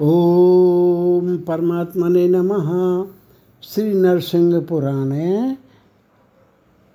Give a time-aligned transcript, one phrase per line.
[0.00, 2.66] ओम परमात्मने नमः।
[3.62, 5.56] श्री नरसिंह पुराणे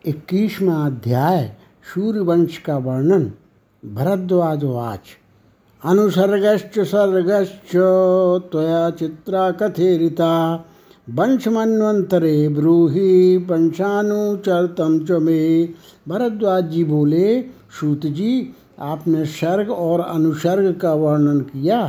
[0.05, 1.43] इक्कीसवा अध्याय,
[1.93, 3.25] सूर्यवंश का वर्णन
[3.83, 5.11] भरद्वाजवाच
[5.83, 7.75] अनुसर्गश्च सर्गश्च
[8.51, 10.31] त्वया चित्रा कथेरिता।
[11.09, 15.41] वंशमन्वंतरे ब्रूहि वंशानुचरतम च मे।
[16.07, 17.41] भरद्वाज जी बोले
[17.79, 21.83] सूत जी, आपने सर्ग और अनुसर्ग का वर्णन किया।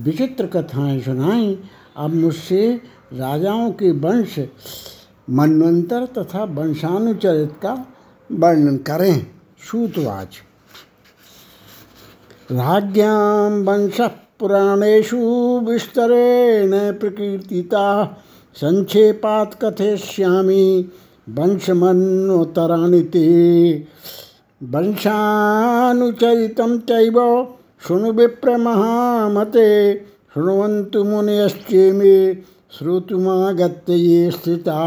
[0.00, 1.58] विचित्र कथाएँ सुनाई।
[1.96, 2.80] अब मुझसे
[3.14, 4.36] राजाओं के वंश,
[5.30, 7.86] मनवंतर तथा वंशानुचरित का
[8.32, 9.26] वर्णन करें।
[9.58, 10.28] सूतवाच।
[12.52, 18.16] राज्ञां वंशपुराणेषु विस्तरेण प्रकीर्तिता,
[18.54, 20.92] संक्षेपात् कथयिष्यामि।
[21.28, 23.84] वंशमन्वतराणि ते।
[24.62, 27.46] वंशानुचरितं चैव
[27.86, 29.94] शृणु विप्रमहामते,
[30.34, 32.34] शृण्वन्तु मुनयश्चेमे
[32.78, 34.80] श्रोतुमागत्य ये स्थिता।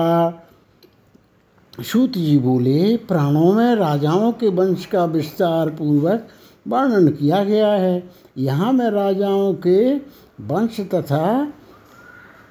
[1.81, 6.27] सूत जी बोले, प्राणों में राजाओं के वंश का विस्तार पूर्वक
[6.67, 9.95] वर्णन किया गया है। यहाँ मैं राजाओं के
[10.41, 11.53] वंश तथा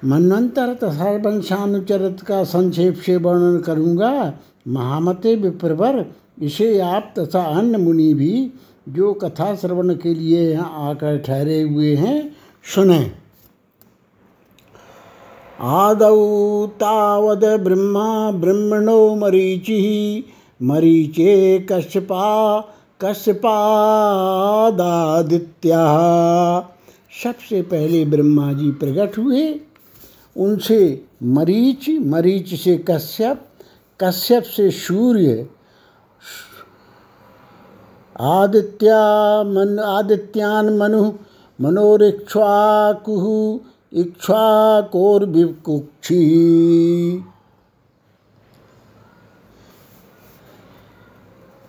[0.05, 4.33] मनवंतर तथा वंशानुचरित का संक्षेप से वर्णन करूँगा।
[4.67, 6.05] महामते विप्रवर,
[6.41, 8.51] इसे आप तथा अन्य मुनि भी
[8.89, 12.35] जो कथा श्रवण के लिए यहाँ आकर ठहरे हुए हैं,
[12.75, 13.11] सुने।
[15.59, 20.23] आदौ तावद ब्रह्मा ब्रह्मणो मरीचि,
[20.61, 22.59] मरीचे कश्यपा
[23.01, 23.49] कश्यपादादित्या
[27.23, 29.59] सबसे पहले ब्रह्मा जी प्रकट हुए।
[30.37, 33.49] उनसे मरीच मरीच से कश्यप
[34.03, 35.47] कश्यप से सूर्य
[38.19, 41.11] आदित्या मन आदित्यान मनु
[41.59, 43.25] मनोरिक्ष्वाकुः
[44.01, 46.19] इक्ष्वाकोर्विकुक्षी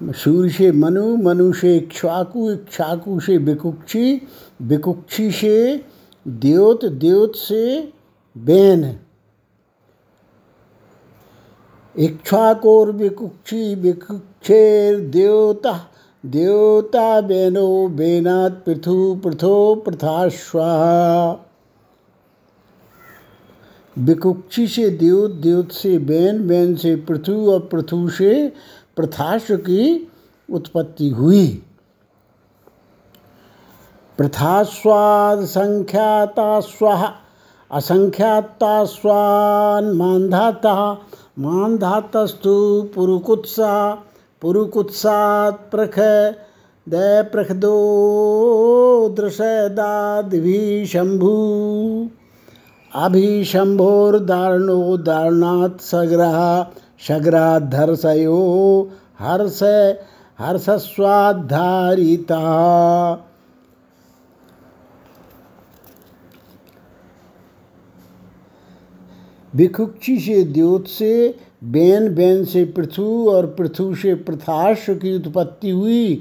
[0.00, 4.20] सूर्य से मनु मनु से इक्ष्वाकु इक्ष्वाकु से विकुक्षी
[4.62, 5.84] विकुक्षी से
[6.26, 7.92] द्योत द्योत से
[8.36, 8.84] बेन
[12.92, 14.98] विकुक्षेर
[16.26, 20.68] देवता बेनो बेनात् पृथु पृथो प्रथाश्वा
[23.98, 28.52] विकुक्षी से द्योत द्योत से बैन बैन से पृथु और पृथु से
[28.96, 30.12] प्रथाश्व की
[30.52, 31.62] उत्पत्ति हुई।
[34.18, 37.12] प्रथास्वाद संख्याता स्वाहा,
[37.70, 41.02] असंख्याता स्वान मानधाता,
[41.38, 44.04] मानधातस्तु पुरुकुत्सा
[44.44, 45.94] पुरुकुत्सात् प्रख
[46.86, 47.76] दय प्रखदो
[49.18, 50.58] दृशदादिभि
[50.92, 51.30] शंभु
[52.92, 56.36] अभिशंभोर्दारणो दारणात् सग्रह
[57.06, 58.36] शग्राधर्षयो
[59.20, 59.62] हर्ष
[60.38, 62.42] हर्षस्वाधारिता
[69.52, 71.14] भिक्षुक्षी से द्योत से
[71.64, 76.14] बैन बैन से पृथु और पृथु से प्रथाश की उत्पत्ति हुई।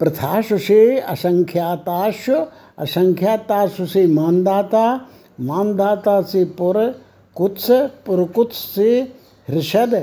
[0.00, 5.08] प्रथाश से असंख्याताश असंख्याताश से मानदाता
[5.40, 6.76] मानदाता से पुर,
[7.36, 7.70] कुत्स,
[8.06, 9.00] पुरकुत्स से
[9.48, 9.94] हृषद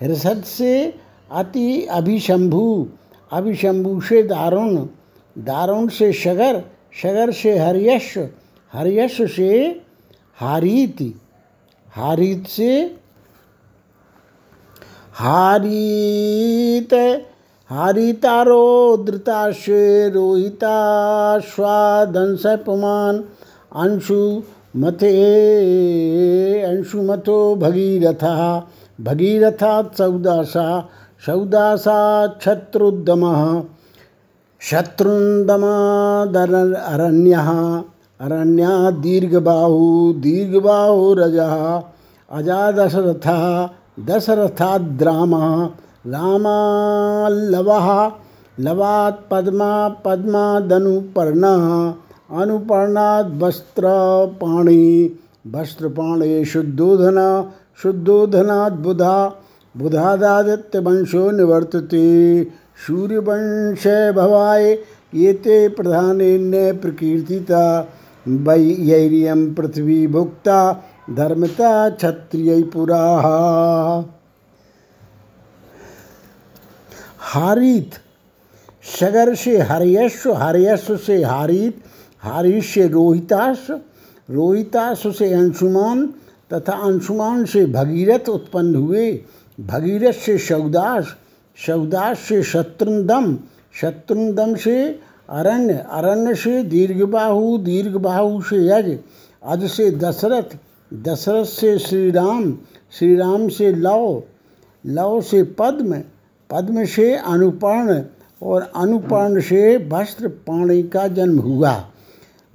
[0.00, 0.94] हृषद से
[1.32, 2.86] अति अभिशंभु
[3.32, 4.76] अभिशंभु से दारुण
[5.36, 6.62] दारुण से शगर
[7.02, 8.12] शगर से हरियश
[8.72, 9.82] हरियश से
[10.36, 11.02] हारीत
[11.88, 12.70] हारीत से
[15.18, 16.92] हारीत
[19.06, 19.84] धृताशे
[20.14, 20.72] रोहिता
[21.44, 23.20] स्वादंश पुमान,
[23.82, 24.18] अंशु
[24.82, 25.12] मथे
[26.64, 28.24] अंशुमथो भगीरथ
[29.06, 30.66] भगीरथात् सौदासा
[31.26, 31.96] सौदासा
[32.44, 33.40] शत्रुद्दमः
[34.60, 35.40] शत्रुन्दमादरण्यः
[38.26, 39.80] अरण्यात् दीर्घबाहु
[40.26, 41.56] दीर्घबाहुरजः
[42.38, 43.42] अजा दशरथः
[44.00, 45.70] दशरथाद्रामः,
[46.06, 48.10] रामाल्लवः,
[48.60, 51.94] लवात् पद्मा, पद्मादनुपर्णः
[52.40, 55.16] अनुपर्णात् वस्त्रपाणि
[55.46, 57.50] वस्त्रपाणे शुद्धोधन
[57.82, 59.34] शुद्धोधनात् बुधा,
[59.76, 62.46] बुधादादित्यवंशो निवर्तते।
[62.86, 64.78] सूर्यवंशे भवाय,
[65.14, 67.88] एते प्रधानेन प्रकीर्तिता
[68.28, 73.26] वैर्यं पृथ्वी भुक्ता धर्मता क्षत्रिय पुराः।
[77.26, 77.94] हारित
[79.00, 81.82] सगर से हरियस्व हरियस्व से हारित
[82.22, 83.66] हारित से रोहिताश
[84.30, 86.06] रोहितासु से अंशुमान
[86.52, 89.10] तथा अंशुमान से भगीरथ उत्पन्न हुए।
[89.58, 91.14] भगीरथ से शवदास
[91.58, 93.36] शवदास से शत्रुदम
[93.80, 94.78] शत्रुदम से
[95.30, 98.98] अरण्य अरण्य से दीर्घबाहु दीर्घबाहु से यज,
[99.42, 100.56] अज से दशरथ
[100.94, 102.58] दशरथ से श्री राम
[102.92, 104.22] श्री राम से लव
[104.86, 106.02] लव से पद्म
[106.50, 108.02] पद्म से अनुपर्ण
[108.42, 111.90] और अनुपर्ण से वस्त्र पाणी का जन्म हुआ।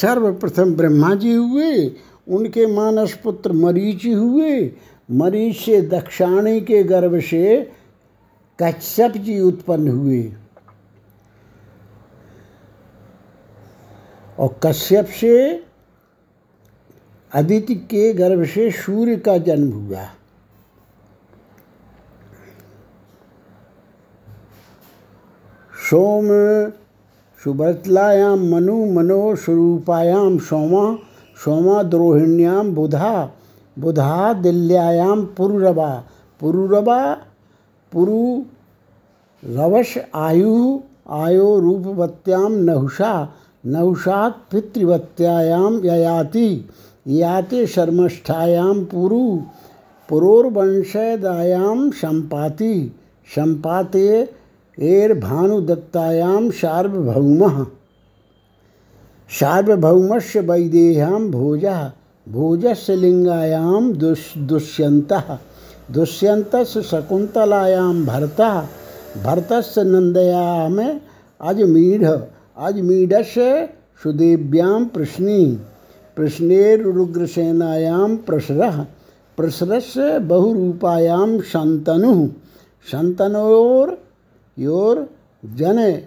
[0.00, 1.88] सर्वप्रथम ब्रह्मा जी हुए,
[2.28, 4.72] उनके मानस पुत्र मरीचि हुए।
[5.10, 7.72] मरीच से दक्षाणी के गर्भ से
[8.62, 10.32] कश्यप जी उत्पन्न हुए।
[14.38, 15.64] और कश्यप से
[17.34, 20.04] अदिति के गर्भ से सूर्य का जन्म हुआ।
[25.90, 26.28] सोम
[27.44, 30.84] सुभतलायाम मनु मनो स्वरूपायाम सोमा
[31.44, 33.30] सोमा द्रोहिण्याम बुधा
[33.78, 36.04] बुधा दिल्यायाम पुरुरवा
[36.40, 36.98] पुरुरवा
[37.92, 38.42] पुरु
[39.42, 40.80] रवश आयु
[41.10, 43.12] आयो रूपवत्याम नहुषा,
[43.66, 46.68] नहुषात पितृवत्यायाम ययाति,
[47.06, 49.36] याति शर्मष्ठायाम पुरु
[50.08, 52.92] पुरोर्वंशदायाम संपाति
[53.36, 54.08] संपाते
[54.78, 57.66] एर भानुदत्तायाम सार्वभौम।
[59.30, 61.90] सार्वभौमस्य वैदेह्याम भोज
[62.28, 65.38] भोजस्य लिंगायाम दुष दुष्यंतः
[65.90, 68.68] दुष्यंतस्य शकुंतलायाम भरता,
[69.24, 71.00] भरतस्य नंदयाम
[71.40, 72.08] अजमीढ़,
[72.56, 73.68] अजमीढ़स्य
[74.02, 75.58] सुदेव्याम प्रश्नी
[76.16, 78.86] प्रश्नेरुग्रसेनायाम प्रसरः,
[79.36, 82.28] प्रसरस्य बहुरूपायाम शंतनु
[82.92, 84.03] शंतनोर
[84.58, 85.10] योर
[85.44, 85.98] जन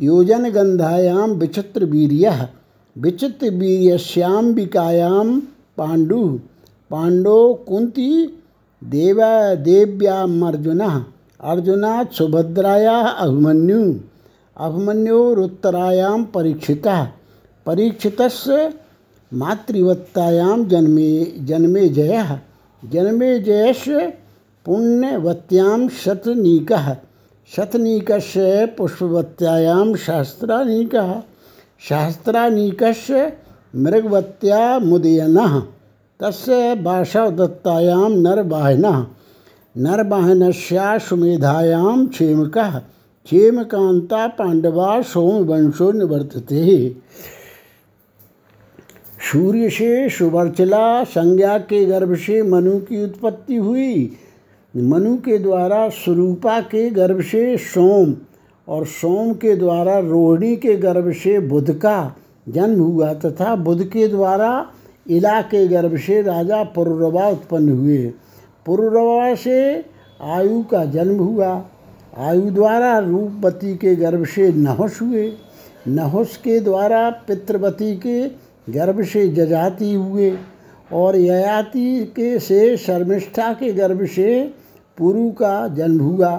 [0.00, 2.48] योजन गंधायाम विचित्र वीर्य,
[2.98, 5.40] विचित्र वीर्यश्याम्बिकायाम
[5.76, 6.38] पांडु।
[6.90, 8.42] पांडो कुंती
[8.84, 9.16] देव
[9.64, 10.46] देव्याम
[11.40, 13.94] अर्जुन सुभद्राया अभिमन्यु।
[14.56, 17.12] अभिमन्योरुत्तरायां परीक्षिता
[17.66, 18.16] परीक्षित
[19.34, 22.38] मातृवत्तायां जन्मे जन्मे जयः।
[22.92, 23.98] जन्मे जयस्य
[24.64, 26.96] पुण्यवत्यां शतनीकः।
[27.56, 31.20] शतनीकस्य पुष्पवत्यायां शास्त्रानीकः
[31.88, 33.32] शास्त्रानीकस्य
[33.76, 35.62] मृगवत्या मुदयनः।
[36.20, 39.06] तस्य बाषवदत्तायां नरवाहिनः
[39.76, 42.80] नरवाहिनस्याश्वमेधायां क्षेमकः।
[43.24, 46.96] क्षेमकांता पांडवा सोमवंशो निवर्तते।
[49.32, 54.18] सूर्य से सुवर्चला संज्ञा के गर्भ से मनु की उत्पत्ति हुई।
[54.78, 58.14] मनु के द्वारा स्वरूपा के गर्भ से सोम
[58.68, 62.16] और सोम के द्वारा रोहिणी के गर्भ से बुध का
[62.48, 64.70] जन्म हुआ तथा बुध के द्वारा
[65.10, 68.12] इला के गर्भ से राजा पुरुरवा उत्पन्न हुए।
[68.66, 69.84] पुरुरवा से
[70.22, 71.64] आयु का जन्म हुआ।
[72.18, 75.32] आयु द्वारा रूपवती के गर्भ से नहुस हुए।
[75.88, 78.28] नहुस के द्वारा पितृवती के
[78.72, 80.38] गर्भ से जजाति हुए
[80.92, 84.57] और ययाति के से शर्मिष्ठा के गर्भ से
[84.98, 86.36] पुरु का जन्म हुआ।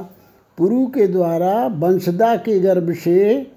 [0.57, 3.47] पुरु के द्वारा वंशदा के गर्भ से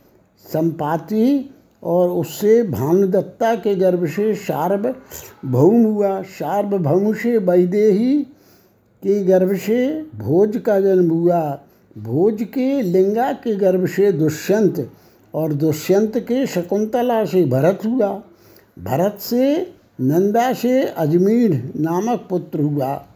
[0.52, 1.50] संपाति
[1.82, 8.22] और उससे भानुदत्ता के गर्भ से सार्वभौम हुआ। सार्वभौम से वैदेही
[9.02, 11.60] के गर्भ से भोज का जन्म हुआ।
[11.98, 14.90] भोज के लिंगा के गर्भ से दुष्यंत
[15.34, 18.08] और दुष्यंत के शकुंतला से भरत हुआ।
[18.78, 23.06] भरत से नंदा से अजमीढ़ नामक पुत्र हुआ।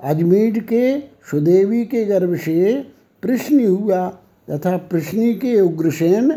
[0.00, 2.86] अजमीढ़ के सुदेवी के गर्भ से
[3.22, 4.08] प्रश्न हुआ
[4.50, 6.30] तथा प्रश्नि के उग्रसेन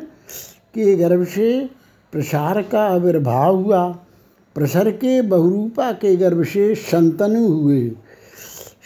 [0.74, 1.70] के गर्भ से
[2.12, 3.88] प्रसार का आविर्भाव हुआ।
[4.56, 7.90] प्रसर के बहुरूपा के गर्भ से संतनु हुए।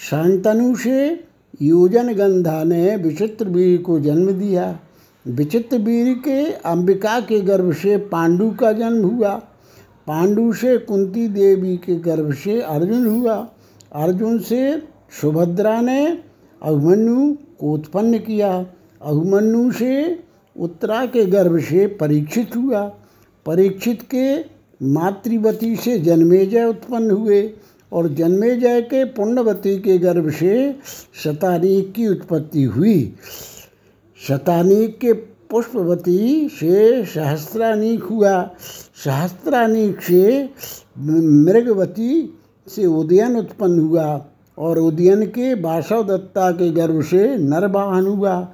[0.10, 1.24] शंतनु से
[1.62, 4.80] योजन गंधा ने विचित्र वीर को जन्म दिया।
[5.28, 9.36] विचित्र वीर के अंबिका के गर्भ से पांडु का जन्म हुआ।
[10.08, 13.52] पांडु से कुंती देवी के गर्भ से अर्जुन हुआ।
[13.96, 14.84] अर्जुन से
[15.22, 16.18] सुभद्रा ने
[16.64, 18.66] अभिमन्यु को उत्पन्न किया।
[19.02, 20.24] अभिमन्यु से
[20.60, 22.84] उत्तरा के गर्भ से परीक्षित हुआ।
[23.46, 24.40] परीक्षित के
[24.86, 27.54] मातृवती से जन्मेजय उत्पन्न हुए
[27.92, 30.76] और जन्मेजय के पुण्यवती के गर्भ से
[31.24, 33.16] शतानीक की उत्पत्ति हुई।
[34.28, 38.50] शतानीक के पुष्पवती से सहस्त्रानीक हुआ।
[39.06, 40.50] सहस्त्रानीक से
[40.98, 42.38] मृगवती
[42.76, 44.26] से उदयन उत्पन्न हुआ
[44.58, 48.48] और उदयन के बासवदत्ता के गर्भ से नरवाहन हुआ।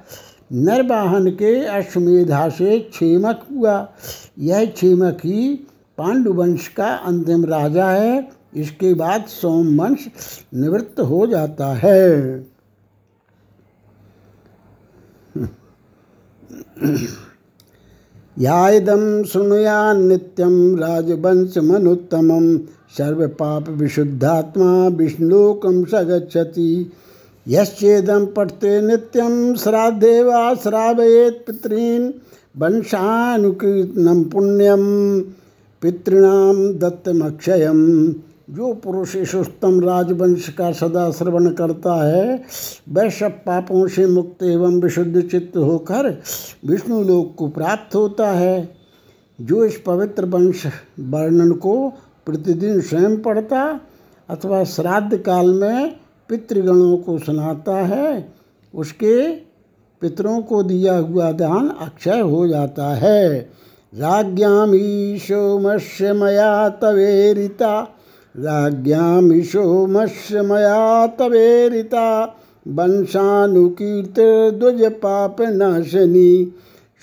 [0.52, 3.92] नरवाहन के अश्वमेधा से क्षेमक हुआ।
[4.38, 5.54] यह क्षेमक ही
[5.98, 10.06] पांडुवंश का अंतिम राजा है। इसके बाद सोमवंश
[10.54, 12.38] निवृत्त हो जाता है।
[18.40, 22.44] यादम सुनुया नित्यम राजवंशमनुत्तमं
[22.98, 26.68] सर्वपाप विशुद्धात्मा विष्णुलोकं स गच्छति
[27.48, 32.06] यश्चेदं पठते नित्यम श्राद्धे वा श्रावयेत् पितॄन्
[32.60, 34.84] वंशानुकीर्तनम पुण्यम
[35.82, 37.84] पितॄणां दत्तमक्षयम्।
[38.50, 42.42] जो पुरुष इस उत्तम राजवंश का सदा श्रवण करता है
[42.88, 46.22] वह सब पापों से मुक्त एवं विशुद्ध चित्त होकर
[46.66, 48.74] विष्णु लोक को प्राप्त होता है।
[49.40, 50.66] जो इस पवित्र वंश
[51.00, 51.92] वर्णन को
[52.26, 53.80] प्रतिदिन स्वयं पढ़ता
[54.28, 55.96] अथवा श्राद्ध काल में
[56.28, 58.32] पितृगणों को सुनाता है,
[58.74, 59.28] उसके
[60.00, 63.38] पितरों को दिया हुआ दान अक्षय हो जाता है।
[63.94, 67.97] राज्ञाम ईशो मत्स्य मया तवेरिता।
[68.36, 72.36] राज्ञामिशो मत्स्य मया तवेरिता।
[72.68, 76.54] वंशानुकीर्तिर्द्वज पाप नाशनी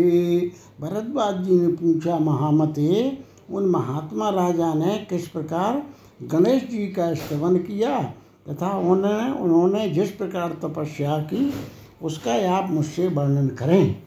[0.81, 3.19] भरद्वाज जी ने पूछा, महामते,
[3.51, 5.83] उन महात्मा राजा ने किस प्रकार
[6.23, 8.15] गणेश जी का स्तवन किया
[8.49, 11.55] तथा उन्होंने उन्होंने जिस प्रकार तपस्या की,
[12.03, 14.03] उसका आप मुझसे वर्णन करें।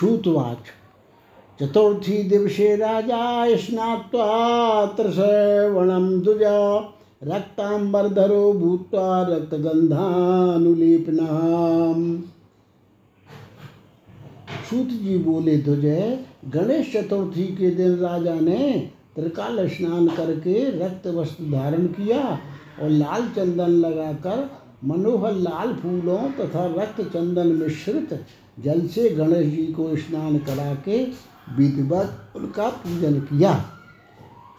[0.00, 0.58] सूतवाच
[1.60, 4.86] चतुर्थी दिवसे राजा स्नात्वा
[6.20, 6.92] दुजा
[7.24, 12.22] रक्तांबरधरो भूत्वा रक्तगंधानुलेपनाम
[14.70, 21.44] सूत जी बोले तुझे गणेश चतुर्थी के दिन राजा ने त्रिकाल स्नान करके रक्त वस्त्र
[21.44, 22.20] धारण किया
[22.82, 24.48] और लाल चंदन लगाकर
[24.84, 28.14] मनोहर लाल फूलों तथा रक्त चंदन मिश्रित
[28.58, 31.02] जल से गणेश जी को स्नान करा के
[31.56, 33.52] विधिवत उनका पूजन किया।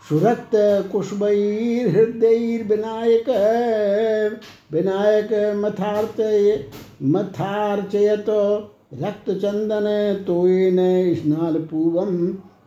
[0.10, 0.52] सुरक्त
[0.92, 3.28] कुशबैर हृदय विनायक
[4.72, 6.18] विनायक मथार्थ
[9.32, 9.88] चंदन
[10.28, 10.80] तोयन
[11.16, 12.14] स्नान पूर्वम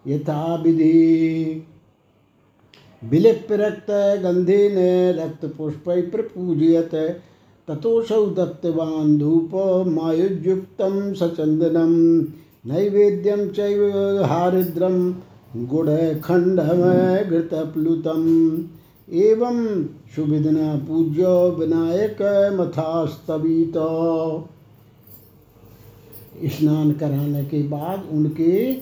[0.07, 1.67] यथा विधि।
[3.11, 3.87] विलिप रक्त
[5.57, 7.21] पुष्प प्रपूजयत
[7.69, 9.51] ततोसौ दत्तवान् धूप
[9.89, 12.23] मायुज्युक्तं सचन्दनं।
[12.67, 15.15] नैवेद्यं चैव हारिद्रं
[15.67, 18.63] गुडखण्डमघृतप्लुतम्
[19.13, 22.17] एवं सुविधना पूज्य विनायक
[22.61, 23.73] मथास्तवित।
[26.51, 28.73] स्नान कराने के बाद उनके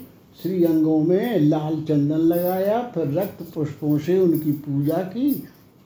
[0.42, 5.30] श्री अंगों में लाल चंदन लगाया, फिर रक्त पुष्पों से उनकी पूजा की।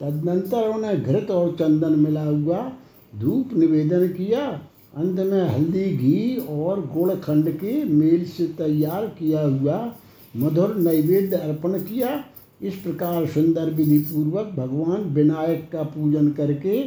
[0.01, 2.71] तदनंतर उन्हें घृत और चंदन मिला हुआ,
[3.15, 4.61] धूप निवेदन किया।
[4.95, 9.95] अंत में हल्दी, घी और गुड़ खंड के मेल से तैयार किया हुआ
[10.37, 12.23] मधुर नैवेद्य अर्पण किया।
[12.61, 16.81] इस प्रकार सुंदर विधि पूर्वक भगवान विनायक का पूजन करके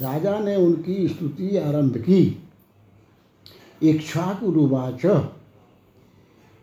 [0.00, 5.06] राजा ने उनकी स्तुति आरंभ की। इच्छा इक्ष्वाकुरुवाच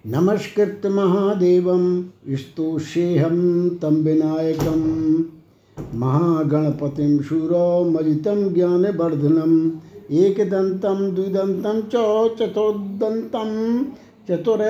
[0.08, 5.20] नमस्कृत महादेवं स्तोष्येऽहं तं विनायकं,
[6.00, 9.72] महागणपतिं शूरमजितं ज्ञानवर्धनम्
[10.12, 11.94] एकदन्तं, द्विदन्तं, च
[12.38, 13.84] चतुर्दन्तं,
[14.30, 14.68] चतुर्भुजम्।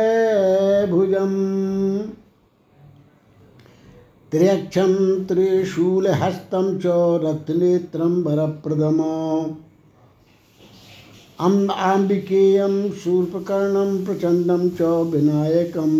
[4.31, 6.83] त्र्यक्षं त्रिशूलहस्तं च
[7.25, 9.64] रत्नेत्रं वरप्रदम्।
[11.39, 15.95] अम् शूर्पकर्णं प्रचण्डं च विनायकम्।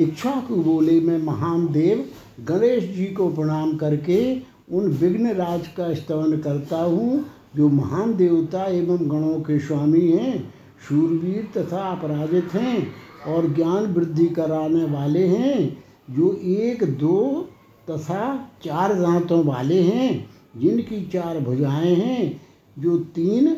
[0.00, 2.04] इच्छाकु बोले मैं महान देव
[2.44, 7.24] गणेश जी को प्रणाम करके उन विघ्न राज का स्तवन करता हूँ,
[7.56, 10.54] जो महान देवता एवं गणों के स्वामी हैं,
[10.88, 12.88] शूरवीर तथा अपराजित हैं
[13.26, 17.48] और ज्ञान वृद्धि कराने वाले हैं, जो एक, दो
[17.90, 22.42] तथा चार दांतों वाले हैं। जिनकी चार भुजाएँ हैं,
[22.78, 23.56] जो तीन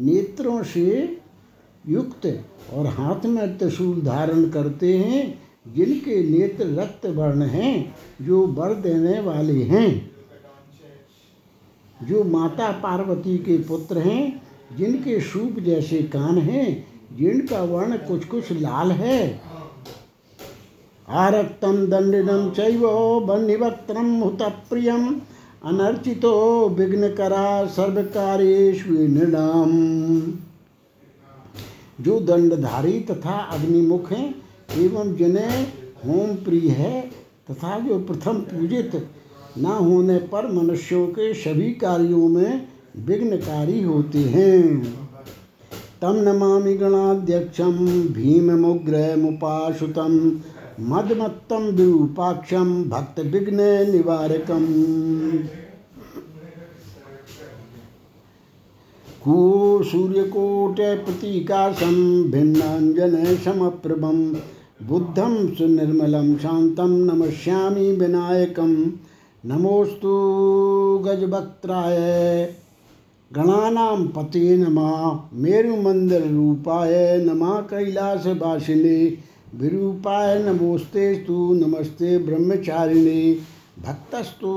[0.00, 1.18] नेत्रों से
[1.88, 2.44] युक्त
[2.74, 5.42] और हाथ में त्रिशूल धारण करते हैं,
[5.74, 10.10] जिनके नेत्र रक्त वर्ण हैं, जो वर देने वाले हैं।
[12.02, 14.42] जो माता पार्वती के पुत्र हैं,
[14.76, 19.40] जिनके सूप जैसे कान हैं, जिनका वर्ण कुछ कुछ लाल है।
[21.08, 22.80] आरक्तम दंडिनम चैव
[23.20, 25.20] बन्निवक्त्रम हुतप्रियम।
[25.64, 29.72] अनर्चितो विघ्नकरा सर्वकार्येषु नृणाम
[32.00, 34.34] जो दंडधारी तथा अग्निमुख हैं,
[34.78, 35.66] एवं जिन्हें
[36.06, 37.10] होम प्रिय है,
[37.50, 39.08] तथा जो प्रथम पूजित
[39.58, 44.94] न होने पर मनुष्यों के सभी कार्यों में विघ्नकारी होते हैं।
[46.02, 50.30] तम नमामि गणाध्यक्षम भीममुग्रमुपाश्रुतं
[50.80, 53.56] मदमत्तं विरूपाक्षं भक्त विघ्न
[53.92, 54.66] निवारकम्।
[59.24, 64.32] कू सूर्यकोट प्रतीकाशं भिन्नाञ्जन समप्रभं
[64.88, 68.74] बुद्धं सुनिर्मलं शान्तं नमस्यामि विनायकं।
[69.44, 70.12] नमोस्तु
[71.06, 71.98] गजवक्त्राय
[73.32, 83.38] गणानां पते नमः मेरुमंदिररूपाय नमः कैलासवासिने। विरूपाय नमोस्तेस्तु नमस्ते ब्रह्मचारिणे।
[83.78, 84.48] भक्तस्तु,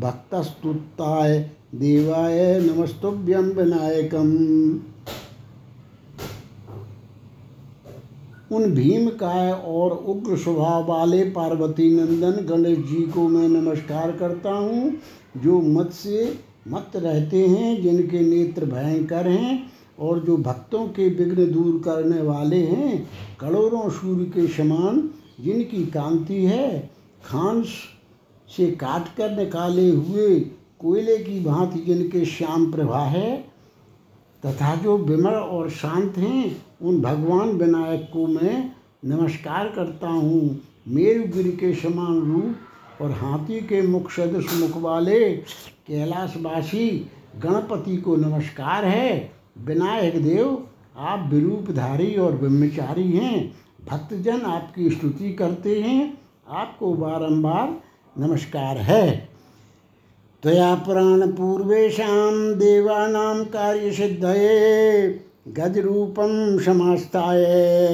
[0.00, 1.38] भक्तस्तुताय,
[1.74, 4.28] देवाय नमस्तुभ्यं विनायकम
[8.56, 14.92] उन भीमकाय और उग्र स्वभाव वाले पार्वती नंदन गणेश जी को मैं नमस्कार करता हूँ,
[15.36, 21.52] जो मत से मत रहते हैं, जिनके नेत्र भयंकर हैं। और जो भक्तों के विघ्न
[21.52, 26.90] दूर करने वाले हैं, करोड़ों सूर्य के समान, जिनकी कांति है,
[27.24, 27.66] खांस
[28.56, 30.40] से काट कर निकाले हुए
[30.78, 33.36] कोयले की भांति जिनके श्याम प्रभा है,
[34.46, 38.72] तथा जो विमल और शांत हैं, उन भगवान विनायक को मैं
[39.04, 45.30] नमस्कार करता हूँ। मेरुगिरी के समान रूप और हाथी के मुख सदस्य मुख वाले
[45.86, 47.06] कैलाशवासी
[47.42, 50.66] गणपति को नमस्कार है। विनायक देव,
[50.98, 53.56] आप विरूपधारी और ब्रह्मचारी हैं।
[53.90, 56.18] भक्तजन आपकी स्तुति करते हैं।
[56.48, 57.80] आपको बारंबार
[58.18, 59.28] नमस्कार है।
[60.42, 65.08] त्वया पुराणपूर्वेषां देवानां कार्यसिद्धये,
[65.48, 67.44] गजरूपं समास्ताय,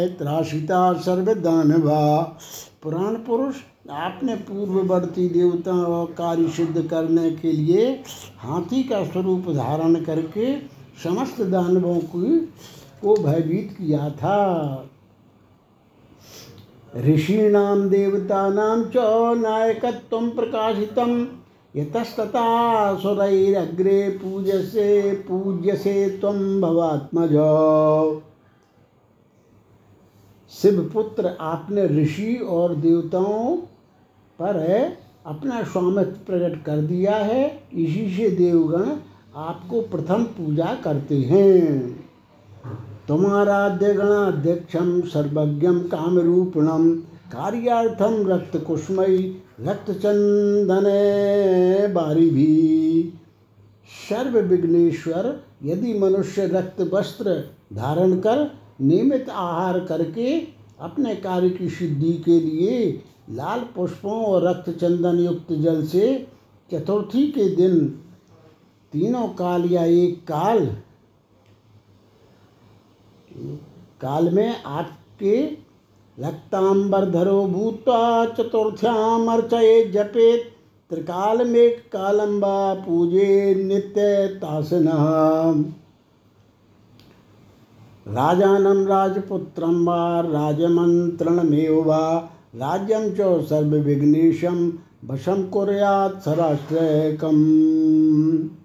[0.08, 2.38] त्रासिता सर्वदानवा।
[2.82, 3.54] पुराण पुरुष,
[3.90, 8.02] आपने पूर्ववर्ती देवताओं और कार्य सिद्ध करने के लिए
[8.38, 12.40] हाथी का स्वरूप धारण करके समस्त दानवों की
[13.02, 14.38] को भयभीत किया था।
[16.96, 18.92] ऋषीणां देवतानां च
[19.40, 21.26] नायकत्वं प्रकाशितं।
[21.76, 22.48] यतस्तथा
[22.98, 27.32] सुरैरग्रे पूजसे, पूज्यसे त्वं भवात्मज।
[30.50, 33.56] शिवपुत्र आपने ऋषि और देवताओं
[34.38, 34.56] पर
[35.26, 38.84] अपना स्वामित्व प्रकट कर दिया है। इसी से देवगण
[39.36, 42.04] आपको प्रथम पूजा करते हैं।
[43.08, 46.90] तुम्हाराध्य गणाध्यक्षम सर्वज्ञम कामरूपिणम
[47.32, 49.16] कार्यार्थम रक्त कुष्मयी
[49.60, 50.84] रक्त चंदन
[51.94, 53.12] बारी भी।
[54.08, 57.34] सर्व विघ्नेश्वर, यदि मनुष्य रक्त वस्त्र
[57.72, 60.38] धारण कर नियमित आहार करके
[60.80, 66.26] अपने कार्य की सिद्धि के लिए लाल पुष्पों और रक्त चंदन युक्त जल से
[66.70, 68.00] चतुर्थी के दिन
[68.94, 70.76] तीनों काल या एक काल?
[74.00, 75.56] काल में आपके
[76.20, 80.56] रक्तांबरधरो भूता, चतुर्थ्याम अर्चये जपेत
[80.90, 84.94] त्रिकाल में कालम्बा पूजे नित्य तासना
[88.08, 94.72] राजानं राजपुत्रं वा राजमन्त्रणमेव वा, राज्यं च सर्वविघ्नेशं,
[95.04, 98.63] वशं कुर्यात् सराष्ट्रकम्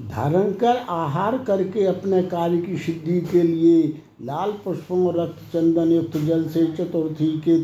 [0.00, 3.82] धारण कर आहार करके अपने कार्य की सिद्धि के लिए
[4.22, 7.58] लाल पुष्पों, रक्त चंदन, युक्त जल से चतुर्थी के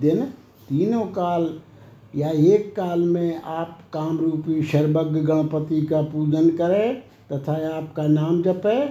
[0.00, 0.24] दिन
[0.68, 1.48] तीनों काल
[2.16, 6.94] या एक काल में आप कामरूपी सर्वज्ञ गणपति का पूजन करें
[7.32, 8.86] तथा आपका नाम जपे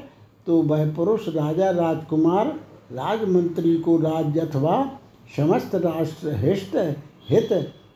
[0.48, 2.48] तो वह पुरुष राजा, राजकुमार,
[2.92, 4.84] राजमंत्री को राज्य अथवा
[5.38, 6.76] समस्त राष्ट्र हित
[7.30, 7.52] हित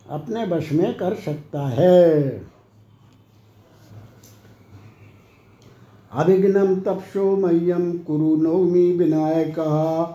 [0.09, 2.52] अपने वश में कर सकता है।
[6.15, 10.07] अभिघ्नं तपसो मह्यं कुरु नौमि विनायकः।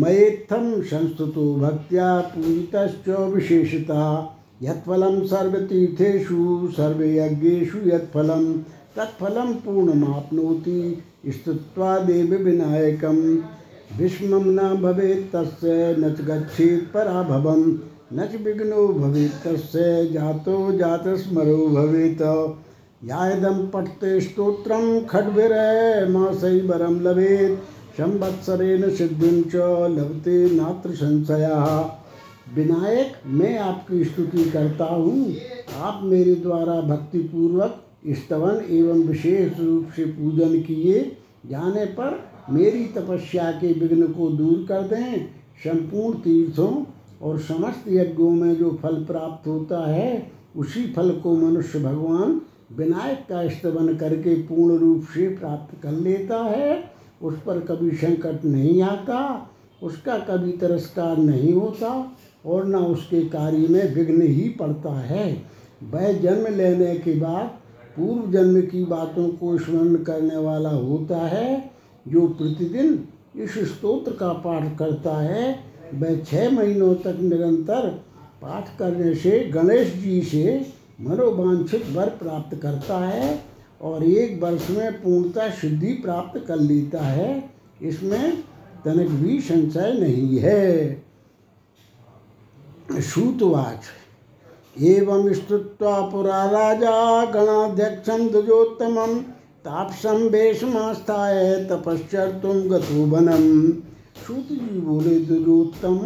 [0.00, 4.26] मयेत्थं संस्तुतो भक्त्या पूजितश्च विशेषतः।
[4.62, 8.58] यत्फलं सर्वतीर्थेषु सर्वयज्ञेषु यत्फलं।
[8.96, 13.36] तत्फलं पूर्णमाप्नोति, स्तुत्वा देव विनायकं
[13.98, 16.96] विस्मं न भवेत् तस्य, न च गच्छेत्
[18.12, 22.22] न च विघ्नो भवेत् तस्य, जातो जातस्मरो भवेत्।
[23.04, 27.58] यायदं पठते स्तोत्रं खड्भिरमासैवरं लभेत्।
[27.96, 29.56] संवत्सरेण सिद्धिं च
[29.90, 31.66] लभते नात्र संशयः
[32.56, 35.34] विनायक, मैं आपकी स्तुति करता हूँ।
[35.80, 42.18] आप मेरे द्वारा भक्तिपूर्वक स्तवन एवं विशेष रूप से पूजन किए जाने पर
[42.50, 45.26] मेरी तपस्या के विघ्न को दूर कर दें।
[45.64, 46.72] संपूर्ण तीर्थों
[47.22, 52.40] और समस्त यज्ञों में जो फल प्राप्त होता है, उसी फल को मनुष्य भगवान
[52.76, 56.84] विनायक का स्तवन करके पूर्ण रूप से प्राप्त कर लेता है,
[57.22, 59.50] उस पर कभी संकट नहीं आता,
[59.82, 65.26] उसका कभी तिरस्कार नहीं होता और न उसके कार्य में विघ्न ही पड़ता है।
[65.82, 67.46] वह जन्म लेने के बाद
[67.96, 71.70] पूर्व जन्म की बातों को स्मरण करने वाला होता है,
[72.06, 73.04] जो प्रतिदिन
[73.36, 75.58] इस स्तोत्र का पाठ करता है।
[75.94, 77.88] वह छः महीनों तक निरंतर
[78.42, 80.66] पाठ करने से गणेश जी से
[81.00, 83.40] मनोवांछित वर प्राप्त करता है
[83.82, 87.50] और एक वर्ष में पूर्णतः सिद्धि प्राप्त कर लेता है।
[87.82, 88.42] इसमें
[88.84, 91.04] तनक भी संशय नहीं है।
[93.02, 93.82] श्रुतवाच।
[94.82, 99.18] एवं स्तुत्वा पुरा राजा गणाध्यक्षं द्विजोत्तमं
[99.64, 103.70] तापसं वेशमास्थाय तपश्चर्तुं गतो वनम
[104.26, 105.96] श्रुत जी बोले द्विजोत्तम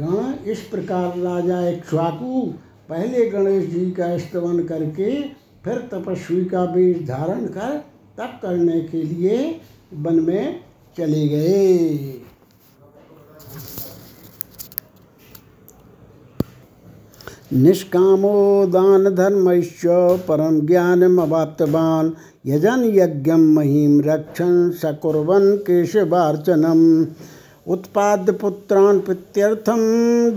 [0.00, 2.52] गण इस प्रकार राजा इक्ष्वाकु
[2.90, 5.10] पहले गणेश जी का स्तवन करके
[5.64, 7.76] फिर तपस्वी का वेश धारण कर
[8.18, 9.36] तप करने के लिए
[9.94, 10.60] वन में
[10.98, 12.20] चले गए।
[17.52, 19.82] निष्कामो दान धर्मश्च
[20.28, 22.10] परम ज्ञानमवाप्तवान्
[22.46, 27.06] यजन यज्ञ महीम रक्षन् सकुर्वन् केशवार्चनम्।
[27.66, 29.80] उत्पाद्य पुत्रान् प्रीत्यर्थं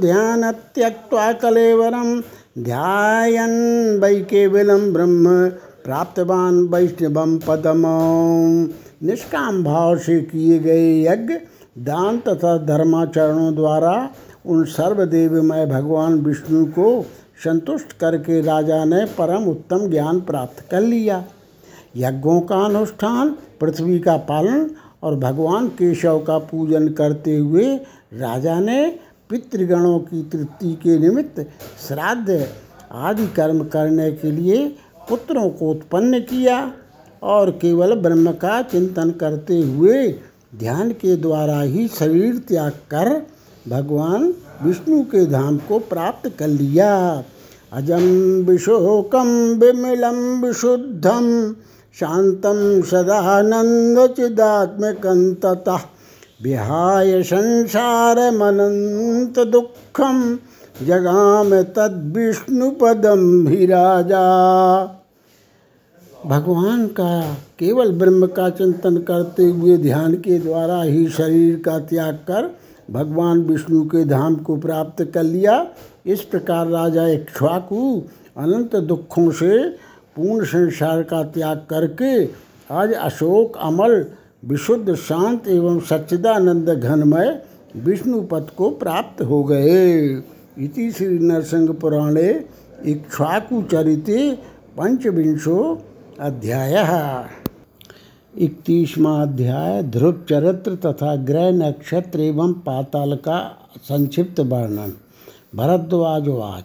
[0.02, 2.22] ध्यान त्यक्त्वा कलेवरं
[2.60, 5.50] ध्यायन् वै केवलं ब्रह्म
[5.84, 7.82] प्राप्तवान वैष्णवं पदम।
[9.08, 11.34] निष्काम भाव से किए गए यज्ञ,
[11.78, 14.10] दान तथा धर्माचरणों द्वारा
[14.46, 17.06] उन सर्वदेवमय भगवान विष्णु को
[17.44, 21.24] संतुष्ट करके राजा ने परम उत्तम ज्ञान प्राप्त कर लिया।
[21.98, 24.70] यज्ञों का अनुष्ठान, पृथ्वी का पालन
[25.04, 27.76] और भगवान केशव का पूजन करते हुए
[28.14, 29.00] राजा ने
[29.34, 31.40] पितृगणों की तृप्ति के निमित्त
[31.88, 32.48] श्राद्ध
[32.92, 34.66] आदि कर्म करने के लिए
[35.10, 36.58] पुत्रों को उत्पन्न किया
[37.24, 40.08] और केवल ब्रह्म का चिंतन करते हुए
[40.60, 43.10] ध्यान के द्वारा ही शरीर त्याग कर
[43.70, 46.92] भगवान विष्णु के धाम को प्राप्त कर लिया।
[47.74, 48.04] अजम
[48.50, 51.30] विशोकम विमलम विशुद्धम
[51.96, 55.82] शांतम सदानंद चिदात्मकं ततः
[56.44, 57.22] विहाय
[59.46, 60.18] दुखम
[60.86, 64.24] जगाम तद विष्णु पदम ही राजा
[66.26, 67.22] भगवान का
[67.60, 72.50] केवल ब्रह्म का चिंतन करते हुए ध्यान के द्वारा ही शरीर का त्याग कर
[72.92, 75.68] भगवान विष्णु के धाम को प्राप्त कर लिया।
[76.06, 78.02] इस प्रकार राजा इक्ष्वाकु
[78.38, 79.70] अनंत दुखों से
[80.16, 82.26] पूर्ण संसार का त्याग करके
[82.72, 84.06] आज अशोक, अमल
[84.46, 87.42] विशुद्ध, शांत एवं सच्चिदानंद घनमय
[87.76, 90.08] विष्णु पद को प्राप्त हो गए।
[90.58, 92.46] इति श्री नरसिंह पुराणे
[92.86, 94.36] इक्ष्वाकु चरिते
[94.78, 95.82] पंचविंशो
[96.20, 96.76] अध्याय।
[98.38, 104.94] इकतीसवा अध्याय, ध्रुव चरित्र तथा ग्रह नक्षत्र एवं पाताल का संक्षिप्त वर्णन।
[105.56, 106.64] भरद्वाजवाज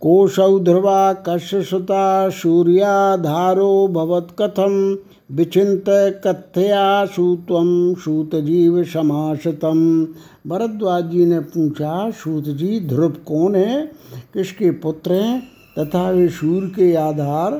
[0.00, 4.98] कोशौ ध्रुवा कश्यसुता, सूर्याधारो भवत्कथम
[5.32, 5.84] विचिंत
[6.26, 10.04] कथया सूतम सूतजीव समाशतम
[10.46, 13.86] भरद्वाज जी ने पूछा सूत जी ध्रुव कौन है?
[14.34, 15.42] किसके पुत्र हैं?
[15.78, 17.52] तथा वे सूर्य के आधार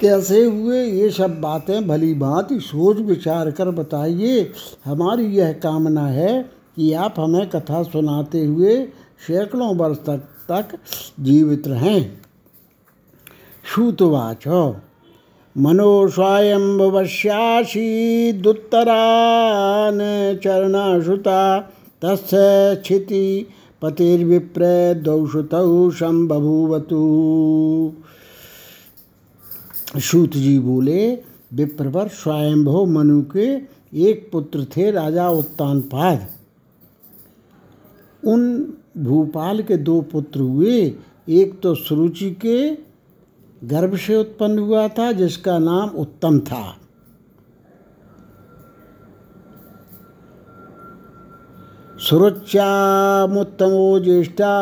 [0.00, 0.84] कैसे हुए?
[0.84, 4.52] ये सब बातें भली भांति सोच विचार कर बताइए।
[4.84, 8.84] हमारी यह कामना है कि आप हमें कथा सुनाते हुए
[9.26, 10.18] सैकड़ों वर्ष तक
[10.50, 10.78] तक
[11.20, 12.12] जीवित रहें।
[13.74, 14.48] श्रुतवाच
[15.58, 16.08] मनो
[18.32, 19.98] दुत्तरान
[20.44, 21.60] चरणाश्रुता,
[22.02, 22.36] तस्य
[22.82, 23.46] क्षिति
[23.82, 27.00] पतिर्विप्र दौषुतौ संबभूवतु
[29.96, 31.14] सूत जी बोले,
[31.54, 33.54] विप्रवर स्वयंभव मनु के
[34.10, 36.28] एक पुत्र थे राजा उत्तानपाद।
[38.26, 40.94] उन भूपाल के दो पुत्र हुए,
[41.28, 42.87] एक तो सुरुचि के
[43.62, 46.64] गर्भ से उत्पन्न हुआ था, जिसका नाम उत्तम था।
[52.00, 54.54] सुरुच्यामुत्तमो ज्येष्ठा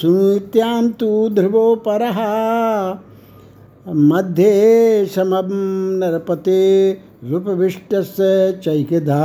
[0.00, 2.32] सुनित्याम तु ध्रुवो परहा
[3.88, 5.48] मध्ये समम
[5.98, 6.60] नरपते
[7.24, 7.94] रूपविष्ट
[8.64, 9.22] चैकधा।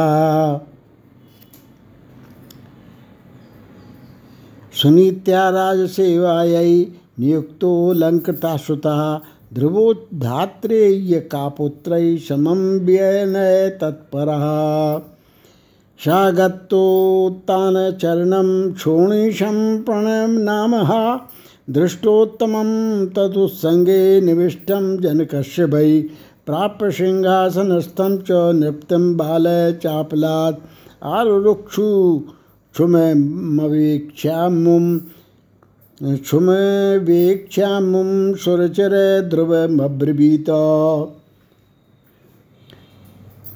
[4.74, 6.74] सुनीत्या राजसेवायै
[7.20, 9.20] नियुक्तो लङ्कृताश्रुतः
[9.54, 14.46] ध्रुवो धात्रेय कापुत्रै समं व्यनय तत्परः।
[16.06, 20.92] सागत्तोत्तानचरणं क्षोणीशं प्रणनामः
[21.78, 22.72] दृष्टोत्तमं
[23.16, 26.02] तदुत्सङ्गे निविष्टं जनकश्यपै
[26.46, 29.46] प्राप्य सिंहासनस्थं च नृप्तं बाल
[29.84, 30.60] चापलात्
[31.16, 31.88] आरुरुक्षु
[35.98, 40.50] क्षुमवेक्ष्यामुं क्षुमवेक्ष्यामुं सुरचर ध्रुवमब्रवीत।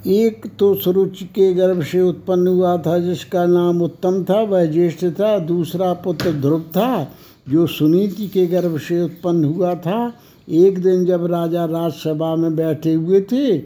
[0.07, 5.05] एक तो सुरुचि के गर्भ से उत्पन्न हुआ था, जिसका नाम उत्तम था, वह ज्येष्ठ
[5.05, 7.11] था। दूसरा पुत्र ध्रुव था,
[7.49, 10.13] जो सुनीति के गर्भ से उत्पन्न हुआ था।
[10.49, 13.59] एक दिन जब राजा राजसभा में बैठे हुए थे,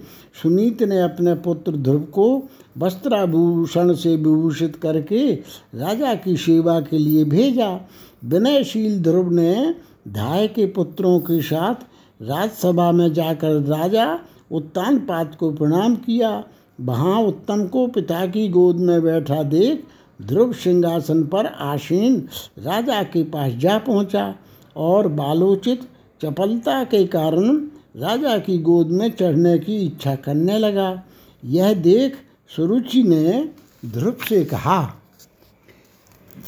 [0.43, 5.39] सुनीत ने अपने पुत्र ध्रुव को वस्त्राभूषण से विभूषित करके
[5.75, 7.88] राजा की सेवा के लिए भेजा।
[8.25, 9.75] विनयशील ध्रुव ने
[10.07, 11.75] धाय के पुत्रों के साथ
[12.19, 14.07] राजसभा में जाकर राजा
[14.51, 16.43] उत्तानपात को प्रणाम किया।
[16.81, 19.83] वहाँ उत्तम को पिता की गोद में बैठा देख
[20.19, 22.17] ध्रुव सिंहासन पर आसीन
[22.59, 24.33] राजा के पास जा पहुँचा
[24.75, 25.88] और बालोचित
[26.21, 27.57] चपलता के कारण
[27.97, 31.03] राजा की गोद में चढ़ने की इच्छा करने लगा।
[31.43, 32.15] यह देख
[32.51, 33.49] सुरुचि ने
[33.85, 34.81] ध्रुव से कहा,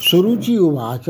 [0.01, 1.09] सुरुचि उवाच।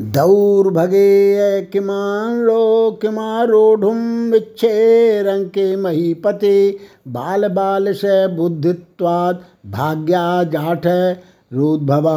[0.00, 6.76] दौर्भगे किमान लो किमारूढ़ुम विच्छेरंके महीपते
[7.08, 10.86] बाल बाल से बुद्धित्वाद भाग्या जाठ
[11.52, 12.08] रोद्भव।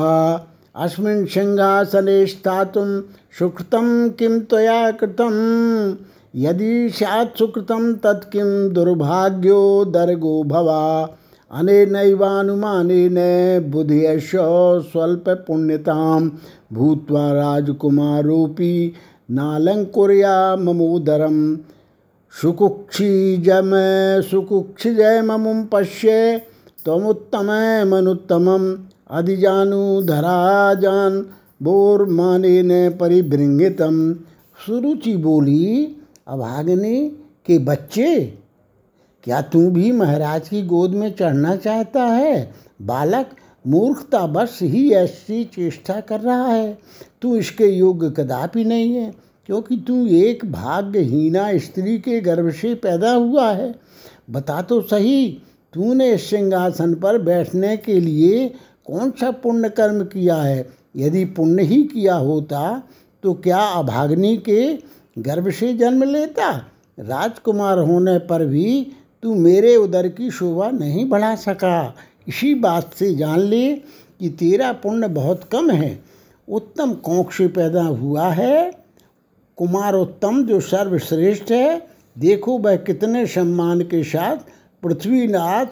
[0.75, 3.01] अस्मिन् सिंहासने स्थातुं
[3.39, 5.33] सुकृतं किं त्वया कृतं?
[6.35, 11.17] यदि स्यात् सुकृतं तत्किं दुर्भाग्यो दर्गो भवा।
[11.51, 13.15] अनेनैवानुमानेन
[13.71, 14.31] बुधियश
[14.91, 16.29] स्वल्पपुण्यतां
[16.73, 18.73] भूत्वा राजकुमारोऽपि
[19.31, 21.37] नालङ्कुर्या ममोदरं
[22.33, 23.71] सुकुक्षिजम
[24.29, 26.11] सुकुक्षिजयममुं पश्य
[26.85, 28.67] त्वमुत्तममनुत्तमम्
[29.17, 29.93] अधिजानुधराजान
[31.63, 33.95] बोरमाने ने परिभृंगितम
[34.57, 35.65] सुरुचि बोली
[36.27, 36.95] अभागने
[37.45, 38.09] के बच्चे,
[39.23, 42.35] क्या तू भी महाराज की गोद में चढ़ना चाहता है?
[42.81, 43.27] बालक
[43.65, 46.77] मूर्खता बस ही ऐसी चेष्टा कर रहा है।
[47.21, 49.13] तू इसके योग्य कदापि नहीं है,
[49.45, 53.73] क्योंकि तू एक भाग्यहीना स्त्री के गर्भ से पैदा हुआ है।
[54.29, 55.29] बता तो सही,
[55.73, 58.47] तूने इस सिंहासन पर बैठने के लिए
[58.85, 60.65] कौन सा पुण्य कर्म किया है?
[60.95, 62.81] यदि पुण्य ही किया होता
[63.23, 64.73] तो क्या अभाग्नि के
[65.17, 66.51] गर्भ से जन्म लेता?
[66.99, 68.87] राजकुमार होने पर भी
[69.23, 71.95] तू मेरे उदर की शोभा नहीं बढ़ा सका।
[72.27, 73.73] इसी बात से जान ले
[74.19, 76.03] कि तेरा पुण्य बहुत कम है।
[76.47, 78.71] उत्तम कोंख से पैदा हुआ है।
[79.57, 84.37] कुमार उत्तम जो सर्वश्रेष्ठ है, देखो वह कितने सम्मान के साथ
[84.83, 85.65] पृथ्वीनाथ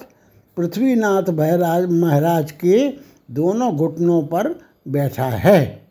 [0.57, 2.89] पृथ्वीनाथ महाराज महाराज के
[3.31, 4.47] दोनों घुटनों पर
[4.87, 5.81] बैठा है।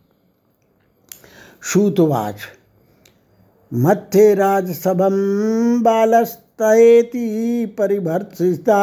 [1.62, 2.36] सूतवाच
[3.74, 5.16] मध्य राजसभम
[5.82, 8.80] बालस्तयेति परिभर्तिता।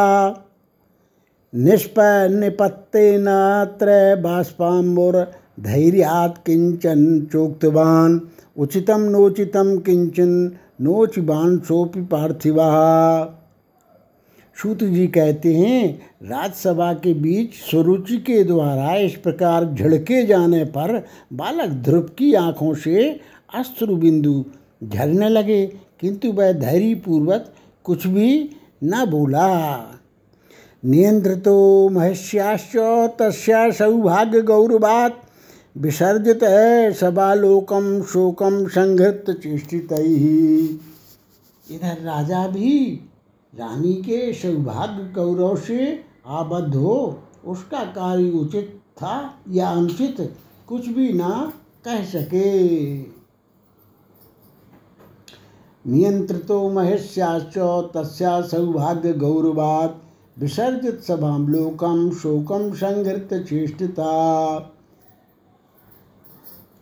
[1.53, 8.21] निष्पन्निपत्तेनात्र बाष्पाम्बुर धैर्यात् किंचन चोक्तवान।
[8.57, 13.35] उचितम नोचितम किंचन नोचिबान सोपि पार्थिवा।
[14.57, 21.05] सूत जी कहते हैं, राजसभा के बीच सुरुचि के द्वारा इस प्रकार झड़के जाने पर
[21.33, 23.19] बालक ध्रुव की आँखों से
[23.53, 24.45] अश्रु बिंदु
[24.83, 25.65] झरने लगे,
[25.99, 28.49] किंतु वह धैर्यपूर्वक कुछ भी
[28.83, 29.96] न बोला।
[30.87, 32.75] नियंत्रितो महस्याश्च
[33.19, 35.15] तस्या सौभाग्य गौरवात
[35.75, 39.91] विसर्जित है सबालोकम शोकम संघृत चेष्टित।
[41.67, 42.77] इधर राजा भी
[43.53, 50.21] रानी के सौभाग्य गौरव से आबद्ध हो, उसका कार्य उचित था या अनुचित,
[50.67, 51.53] कुछ भी ना
[51.85, 52.97] कह सके।
[55.85, 57.57] नियंत्रितो महेश्याश्च
[57.95, 60.03] तस्या सौभाग्य गौरवात
[60.39, 64.11] विसर्जित सभाम लोकम शोकम संघृत चेष्टिता।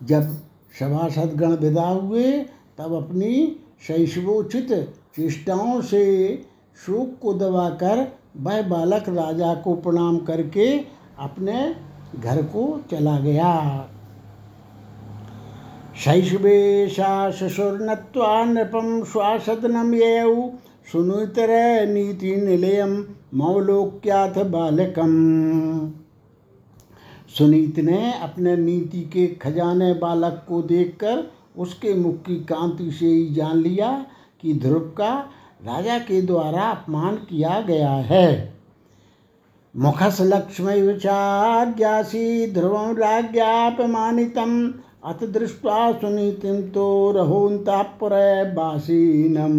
[0.02, 0.34] जब
[0.78, 2.32] सभासदगण विदा हुए,
[2.78, 4.72] तब अपनी शैशवोचित
[5.16, 6.04] चेष्टाओं से
[6.86, 10.78] शोक को दबाकर वह बालक राजा को प्रणाम करके
[11.18, 11.74] अपने
[12.20, 13.88] घर को चला गया।
[15.96, 20.50] शैशवेशा ससुर्नत्वा नृपम श्वासदनम येऊ
[20.92, 21.48] सुनुतर
[21.88, 22.96] नीति निलयम
[23.36, 25.12] मौलोक्याथ बालकम।
[27.28, 33.34] सुनीत ने अपने नीति के खजाने बालक को देखकर उसके मुख की कांति से ही
[33.34, 34.06] जान लिया
[34.42, 35.14] कि ध्रुव का
[35.64, 38.54] राजा के द्वारा अपमान किया गया है।
[39.76, 48.10] मुखस लक्ष्मी विचार्यासी ध्रुवम राज्ञापमानितम। अथ दृष्ट्वा सुनीतिम तो रहोन्तापुर
[48.54, 49.56] बासीनम।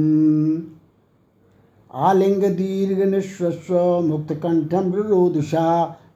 [1.91, 3.75] आलिंग दीर्घ निश्वस्व
[4.07, 5.67] मुक्तकंठम रुरोदुषा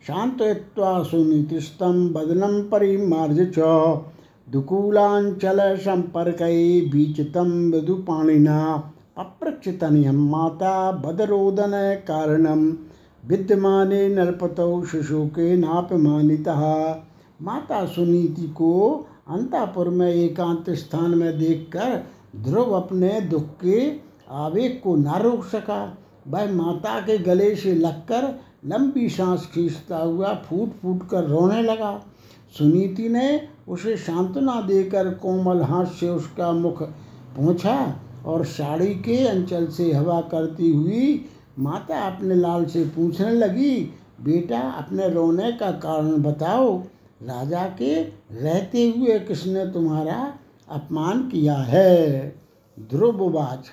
[0.07, 3.69] शांतय्वा सुनीतिस्तम बदनम परिमार्ज च
[4.47, 6.41] दुकूलांचल संपर्क
[6.91, 8.59] बीचितम मृदुपाणिना
[9.17, 11.73] अप्रक्षितनियम माता बदरोदन
[12.07, 12.65] कारणम
[13.23, 16.55] विद्यमाने नरपतौ शिशु के नापमानिता
[17.41, 18.73] माता सुनीति को
[19.29, 22.01] अंतापुर में एकांत स्थान में देखकर
[22.43, 23.79] ध्रुव अपने दुख के
[24.31, 30.33] आवेग को न रोक सका वह माता के गले से लगकर लंबी सांस खींचता हुआ
[30.35, 32.05] फूट फूट कर रोने लगा।
[32.57, 36.83] सुनीति ने उसे सांत्वना देकर कोमल हाथ से उसका मुख
[37.37, 41.25] पहुँचा और साड़ी के अंचल से हवा करती हुई
[41.59, 43.75] माता अपने लाल से पूछने लगी,
[44.21, 46.77] बेटा, अपने रोने का कारण बताओ।
[47.23, 47.95] राजा के
[48.31, 50.33] रहते हुए किसने तुम्हारा
[50.69, 52.35] अपमान किया है?
[52.79, 53.71] ध्रुववाच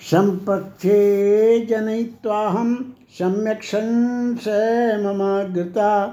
[0.00, 2.74] संपक्षे जनयित्वाहं
[3.10, 6.06] सम्यक् संशय ममागृता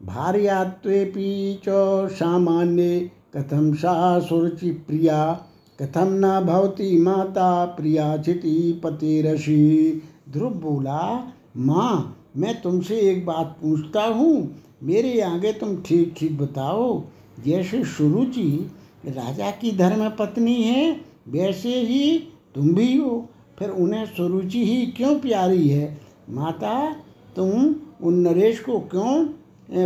[0.00, 1.68] भार्यात्वेऽपि च
[2.10, 2.98] सामान्ये
[3.36, 5.46] कथं सा सुरुचि प्रिया
[5.78, 9.92] कथम न भवती माता प्रिया चिति पतिरसी
[10.30, 17.02] ध्रुव बोला माँ, मैं तुमसे एक बात पूछता हूँ, मेरे आगे तुम ठीक ठीक बताओ।
[17.44, 18.70] जैसे सुरुचि
[19.06, 22.18] राजा की धर्म पत्नी है, वैसे ही
[22.54, 23.28] तुम भी हो।
[23.60, 26.00] फिर उन्हें सुरुचि ही क्यों प्यारी है?
[26.30, 26.96] माता,
[27.36, 29.28] तुम उन नरेश को क्यों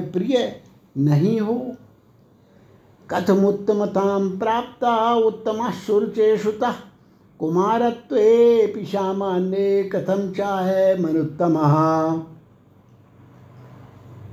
[0.01, 0.61] प्रिय
[0.99, 1.75] नहीं हो?
[3.11, 6.72] कथमुत्तमतां प्राप्ता उत्तमः सुरुचेषुतः
[7.39, 11.75] कुमारत्वेऽपि सामान्ये कथं चाहे मनुत्तमः।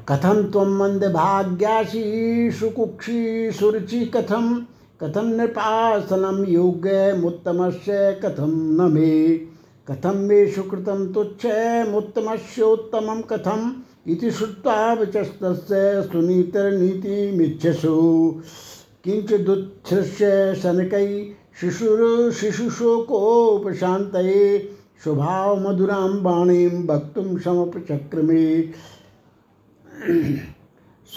[0.10, 2.04] कथं त्वं मन्दभाग्यासि
[2.60, 4.66] सुकुक्षी सुरुचि कथं
[5.04, 9.48] कथं नृपासनं योग्यमुत्तमस्य कथम न मे?
[9.88, 13.72] कथम मे सुकृतं तुच्छमुत्तमस्योत्तमं कथम्?
[14.08, 18.36] इति श्रुत्वा वचस्तस्य सुनीतिर्नीतिमिच्छसु।
[19.04, 21.34] किञ्चिदुच्छ्रस्य शनकै
[22.34, 24.70] शिशुशोकोपशान्तये
[25.04, 28.70] स्वभावमधुरां वाणीं वक्तुं समपचक्रमे।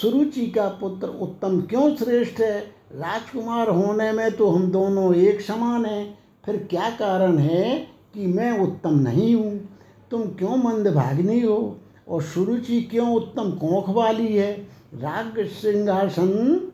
[0.01, 2.84] सुरुचि का पुत्र उत्तम क्यों श्रेष्ठ है?
[2.95, 8.59] राजकुमार होने में तो हम दोनों एक समान हैं। फिर क्या कारण है कि मैं
[8.59, 9.79] उत्तम नहीं हूँ?
[10.11, 11.79] तुम क्यों मंदभागिनी हो?
[12.07, 14.51] और सुरुचि क्यों उत्तम कोख वाली है?
[14.93, 16.71] राग सिंहासन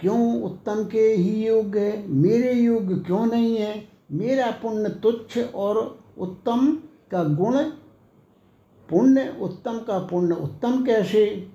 [0.00, 2.08] क्यों उत्तम के ही योग्य है?
[2.08, 3.88] मेरे योग्य क्यों नहीं है?
[4.12, 6.78] मेरा पुण्य तुच्छ और उत्तम
[7.10, 7.58] का गुण
[8.88, 11.48] पुण्य, उत्तम का पुण्य उत्तम कैसे?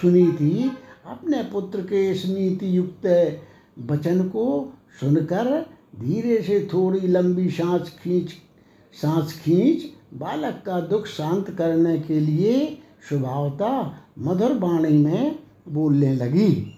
[0.00, 0.70] सुनीति
[1.04, 3.06] अपने पुत्र के इस नीति युक्त
[3.90, 5.66] वचन को सुनकर
[6.00, 8.30] धीरे से थोड़ी लंबी सांस खींच
[8.94, 9.82] सांस खींच,
[10.14, 12.78] बालक का दुख शांत करने के लिए
[13.08, 15.38] स्वभावता मधुर वाणी में
[15.68, 16.72] बोलने लगी।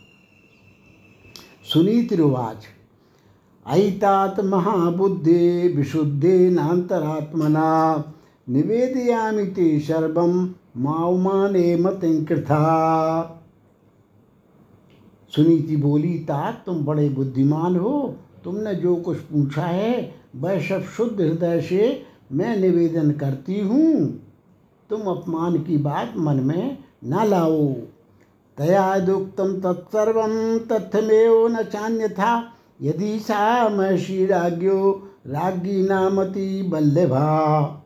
[1.73, 2.57] सुनीतिरुवाच
[3.67, 8.05] ऐतात महाबुद्धे विशुद्धेनान्तरात्मना
[8.49, 13.41] निवेदयामि ते सर्वं माउमाने मतिं कृथा।
[15.37, 21.21] सुनीति बोली, तात, तुम बड़े बुद्धिमान हो। तुमने जो कुछ पूछा है, वह सब शुद्ध
[21.21, 24.21] हृदय से मैं निवेदन करती हूँ।
[24.91, 27.73] तुम अपमान की बात मन में न लाओ।
[28.59, 37.85] तयादुक्तं तत्सर्वं, तथ्यमेव न चान्य था यदि सा महर्षि राज्ञो राज्ञी नामति बल्लभा।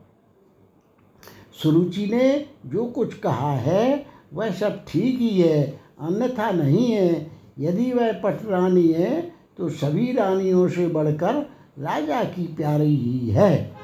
[1.63, 7.93] सुरुचि ने जो कुछ कहा है, वह सब ठीक ही है, अन्यथा नहीं है। यदि
[7.93, 9.21] वह पट रानी है
[9.59, 11.35] तो सभी रानियों से बढ़कर
[11.79, 13.77] राजा की प्यारी ही है।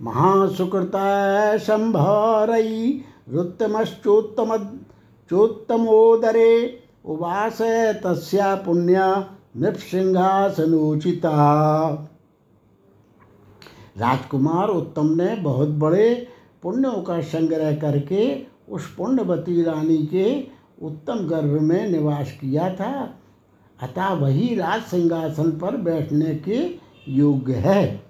[0.00, 4.56] महासुकृता संभरई रुत्तमश्चोत्तम
[5.30, 7.58] चोत्तमोदरे, उवास
[8.04, 9.26] तस्या पुण्य,
[9.56, 11.30] नृपसिंहासनोचिता।
[13.98, 16.28] राजकुमार उत्तम ने बहुत बड़े
[16.62, 23.14] पुण्यों का संग्रह करके उस पुण्यवती रानी के उत्तम गर्भ में निवास किया था।
[23.82, 26.76] अतः वही राज सिंहासन पर बैठने के
[27.08, 28.02] योग्य है।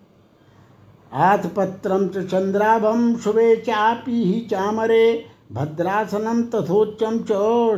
[1.12, 7.28] आतपत्रम च चंद्राभम शुभे चापी ही चामरे, भद्रासनं तथोच्चं च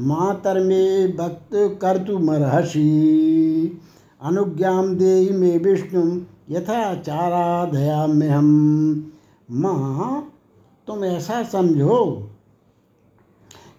[0.07, 0.85] मातर्मे
[1.19, 1.53] भक्त
[1.83, 2.91] कर्तुमर्हसि
[4.23, 6.05] अनुज्ञां देहि मे विष्णु
[6.51, 8.49] यथाचाराधयाम्यहम
[9.51, 10.33] माँ,
[10.89, 11.99] तुम ऐसा समझो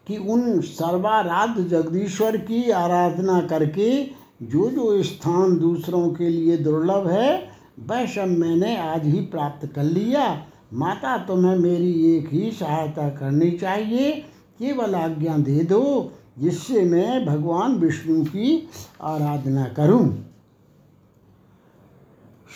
[0.08, 4.04] कि उन सर्वाराध्य जगदीश्वर की आराधना करके
[4.44, 7.50] जो जो स्थान दूसरों के लिए दुर्लभ है,
[7.80, 13.52] वह सब मैंने आज ही प्राप्त कर लिया। माता, तुम्हें मेरी एक ही सहायता करनी
[13.52, 14.12] चाहिए।
[14.60, 18.70] केवल आज्ञा दे दो, जिससे मैं भगवान विष्णु की
[19.02, 20.26] आराधना करूँ।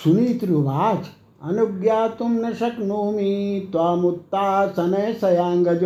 [0.04, 1.06] सुनीत्रुवाच
[1.44, 5.84] अनुज्ञातुं न शक्नोमि, त्वामुत्तासने सयाङ्गज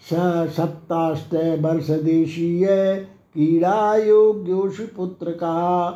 [0.00, 0.08] स
[0.56, 2.66] सप्ताष्ट वर्षदेशीय
[3.34, 5.90] क्रीडायोग्योषि पुत्रका।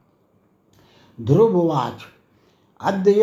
[1.22, 2.02] ध्रुववाच
[2.82, 3.22] अद्य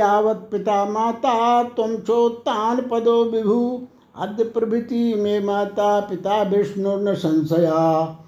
[0.51, 3.87] पिता माता तुम चोत्तान पदो विभु।
[4.17, 8.19] अद्य प्रभृति में माता पिता विष्णु न संशया।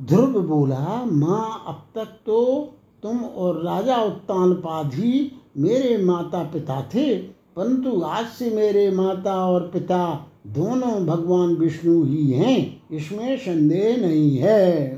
[0.00, 2.72] ध्रुव बोला, माँ, अब तक तो
[3.02, 9.60] तुम और राजा उत्तानपाद ही मेरे माता पिता थे। परंतु आज से मेरे माता और
[9.60, 14.96] पिता दोनों भगवान विष्णु ही हैं, इसमें संदेह नहीं है।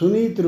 [0.00, 0.40] सुनीत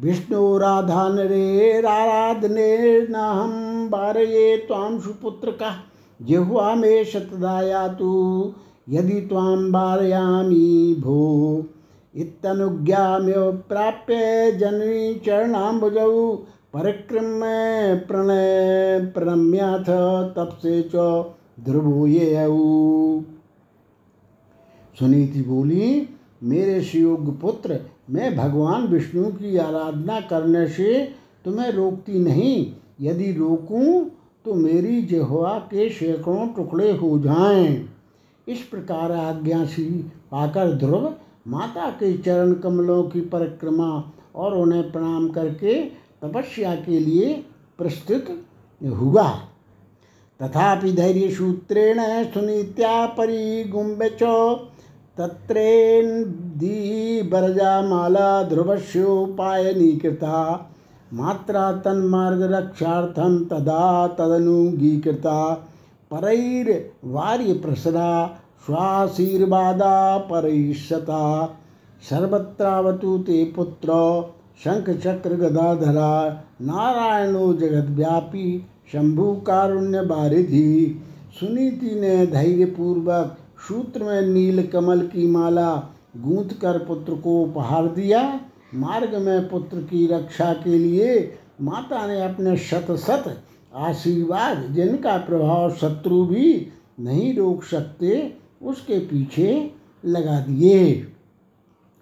[0.00, 5.84] विष्णु राधा नरे, राराधने न हम बारये ताम सुपुत्र का
[6.22, 8.52] जिह्वा में शतदाया तू,
[8.88, 11.64] यदि ताम बारयामी भो।
[12.16, 16.38] इतनुज्ञाम्यो प्राप्य जननी चरणाम्बुजौ
[16.74, 17.40] परिक्रम
[18.06, 19.90] प्रणय प्रणम्याथ
[20.36, 21.02] तप से च
[24.98, 26.08] सुनीति बोली,
[26.42, 27.78] मेरे शिवयोग पुत्र,
[28.10, 31.04] मैं भगवान विष्णु की आराधना करने से
[31.44, 32.66] तुम्हें रोकती नहीं
[33.00, 34.04] यदि रोकूं
[34.44, 37.88] तो मेरी जिह्वा के सैकड़ों टुकड़े हो जाएँ।
[38.48, 39.84] इस प्रकार आज्ञा सी
[40.32, 41.12] पाकर ध्रुव
[41.48, 43.90] माता के चरण कमलों की परिक्रमा
[44.34, 45.82] और उन्हें प्रणाम करके
[46.24, 47.44] तपस्या के लिए
[47.78, 48.44] प्रस्तुत
[48.94, 49.40] हुआ।
[50.40, 54.58] तथापि धैर्य सूत्रेण सुनीत्या परिगुम्ब च
[55.18, 60.70] तत्रेन्दी बरजामाला ध्रुवस्योपायनीकृता,
[61.12, 65.68] मात्रा तन्मार्गरक्षार्थं तदा तदनुगीकृता
[66.10, 71.58] परैर्वार्यप्रसरा स्वाशीर्वादा परैषता,
[72.10, 73.88] सर्वत्रावतु ते पुत्र
[74.58, 81.02] शंख चक्र गदाधरा, नारायणो जगद्व्यापी शंभु कारुण्य बारिधि।
[81.40, 83.38] सुनीति ने धैर्यपूर्वक
[83.68, 88.40] सूत्र में नील कमल की माला, गूंथ कर पुत्र को उपहार दिया।
[88.74, 93.42] मार्ग में पुत्र की रक्षा के लिए माता ने अपने शत शत
[93.74, 96.68] आशीर्वाद, जिनका प्रभाव शत्रु भी
[97.00, 99.70] नहीं रोक सकते, उसके पीछे
[100.04, 101.06] लगा दिए।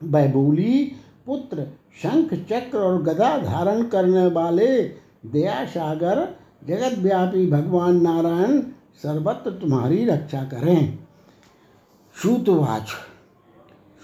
[0.05, 0.93] वह बोली
[1.27, 1.67] पुत्र
[1.97, 4.83] शंख चक्र और गदा धारण करने वाले
[5.27, 6.21] दया सागर
[6.69, 8.61] जगत व्यापी भगवान नारायण
[8.97, 10.99] सर्वत्र तुम्हारी रक्षा करें।
[12.17, 12.89] श्रुतवाच।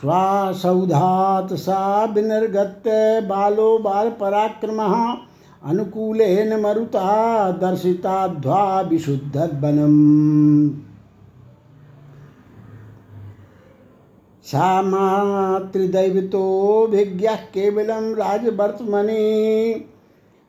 [0.01, 2.82] श्वासौधात सा विनिर्गत
[3.24, 4.78] बालो बाल पराक्रम
[5.62, 7.07] अनुकूलेन मरुता
[7.53, 9.97] दर्शिताध्वा विशुद्धवनम
[14.49, 19.84] सा मातृदैवतोभिज्ञः केवलं राजवर्तमनि।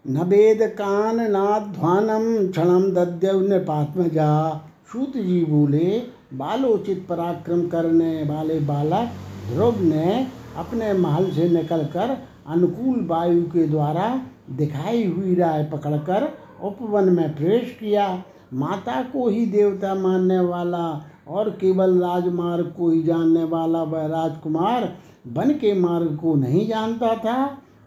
[0.06, 9.10] न वेदकाननाध्वानं क्षणं दद्यव नृपात्मजा सूत जी बोले बालोचित पराक्रम करने वाले बालक
[9.54, 10.28] ध्रुव ने
[10.58, 16.34] अपने महल से निकलकर अनुकूल वायु के द्वारा दिखाई हुई राय पकड़कर
[16.64, 18.24] उपवन में प्रवेश किया।
[18.54, 24.94] माता को ही देवता मानने वाला और केवल राजमार्ग को ही जानने वाला वह राजकुमार
[25.28, 27.38] वन के मार्ग को नहीं जानता था।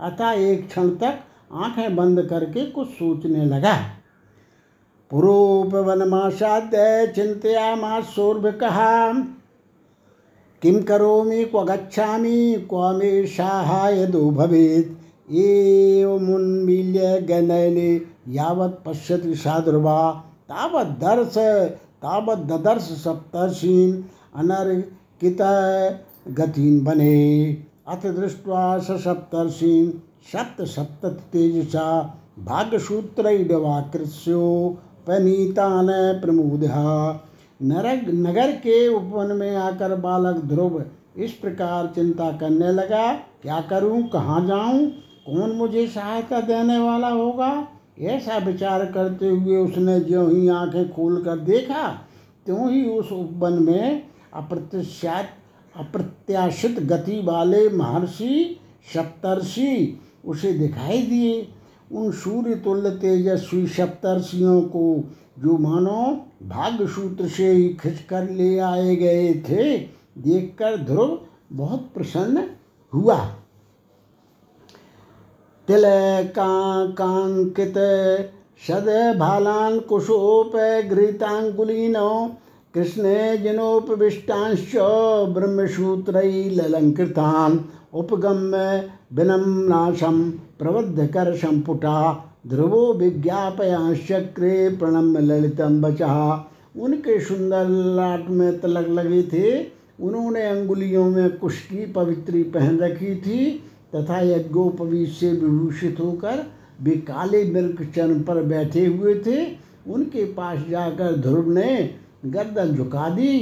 [0.01, 1.19] अतः एक क्षण तक
[1.53, 3.75] आँखें बंद करके कुछ सोचने लगा।
[5.11, 9.13] पुरोपवनमासाद्य चिंतयामासोर्भ कहा
[10.63, 17.91] किं करोमि क्व गच्छामि क्व मे साहायदो भवेत्। एवमुन्मील्य गनयने
[18.29, 19.99] यावत् पश्यति साधुर्वा।
[20.49, 21.37] तावत् दर्श
[22.03, 24.03] तावत् ददर्श सप्तर्षीन्
[24.37, 25.39] अनर्कित
[26.29, 27.57] गतिन् बने।
[27.89, 29.93] अथ दृष्ट्वा स सप्तर्षीन्
[30.33, 34.77] सप्त सप्तति तेजसा भाग्यसूत्रैडवाकृत्स्यो
[35.07, 37.19] पनीतान प्रमुदः।
[37.63, 40.85] नरक नगर के उपवन में आकर बालक ध्रुव
[41.17, 44.09] इस प्रकार चिंता करने लगा, क्या करूँ?
[44.09, 44.93] कहाँ जाऊँ?
[45.27, 47.69] कौन मुझे सहायता देने वाला होगा?
[48.01, 51.89] ऐसा विचार करते हुए उसने जो ही आँखें खोल कर देखा,
[52.47, 54.03] त्यों ही उस उपवन में
[54.35, 55.29] अप्रत्याशित
[55.77, 58.61] अप्रत्याशित गति वाले महर्षि,
[58.95, 61.49] सप्तर्षि उसे दिखाई दिए।
[61.93, 65.05] उन सूर्य तुल्य तेजस्वी सप्तर्षियों को
[65.39, 69.79] जो मानो भाग्य सूत्र से ही खिंच कर ले आए गए थे,
[70.19, 71.21] देखकर ध्रुव
[71.53, 72.45] बहुत प्रसन्न
[72.95, 73.37] हुआ।
[75.69, 77.75] तिलकांकित
[78.69, 80.57] सद भालान कुशोप
[80.91, 82.39] घृतांगुलीनो
[82.75, 84.77] कृष्णे जिनोपविष्टांश्च
[85.35, 87.59] ब्रह्मसूत्रैलङ्कृतान्
[87.95, 96.49] उपगम्य विनम्नाशं प्रबद्धकरसम्पुटा ध्रुवो विज्ञापयांश्चक्रे प्रणम्य ललितम बचा
[96.81, 97.65] उनके सुंदर
[97.97, 99.67] लाट में तलक लगे थे।
[100.01, 103.65] उन्होंने अंगुलियों में कुश की पवित्री पहन रखी थी।
[103.95, 106.45] तथा यज्ञोपवीत से विभूषित होकर
[106.83, 109.45] वे काले मिर्क चरण पर बैठे हुए थे।
[109.89, 111.95] उनके पास जाकर ध्रुव ने
[112.27, 113.39] गर्दन झुका दी,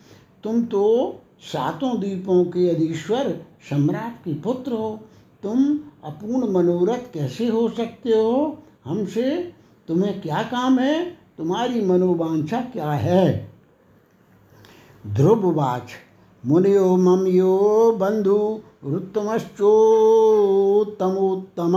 [0.44, 5.00] तुम तो सातों द्वीपों के अधीश्वर सम्राट के पुत्र हो।
[5.42, 8.58] तुम अपूर्ण मनोरथ कैसे हो सकते हो?
[8.84, 9.52] हमसे
[9.88, 11.18] तुम्हें क्या काम है?
[11.38, 13.50] तुम्हारी मनोवांछा क्या है?
[15.06, 15.82] ध्रुववाच,
[16.46, 21.72] मुनियो मम यो बंधु रुत्तमश्चोत्तमोत्तम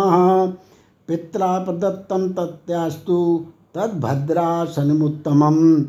[1.08, 3.46] पित्रा प्रदत्तम तत्यास्तु
[3.76, 5.86] तद्भद्रासनमुत्तमं।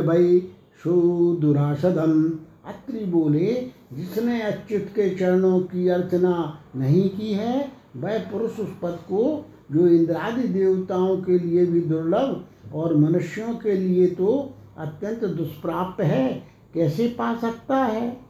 [0.00, 0.52] भई
[0.84, 2.32] सुदुरासदम
[2.66, 8.88] अत्रि बोले, जिसने अच्युत के चरणों की अर्चना नहीं की है, वह पुरुष उस पद
[8.88, 16.00] को, जो इंद्रादि देवताओं के लिए भी दुर्लभ और मनुष्यों के लिए तो अत्यंत दुष्प्राप्त
[16.00, 18.20] है, कैसे पा सकता है?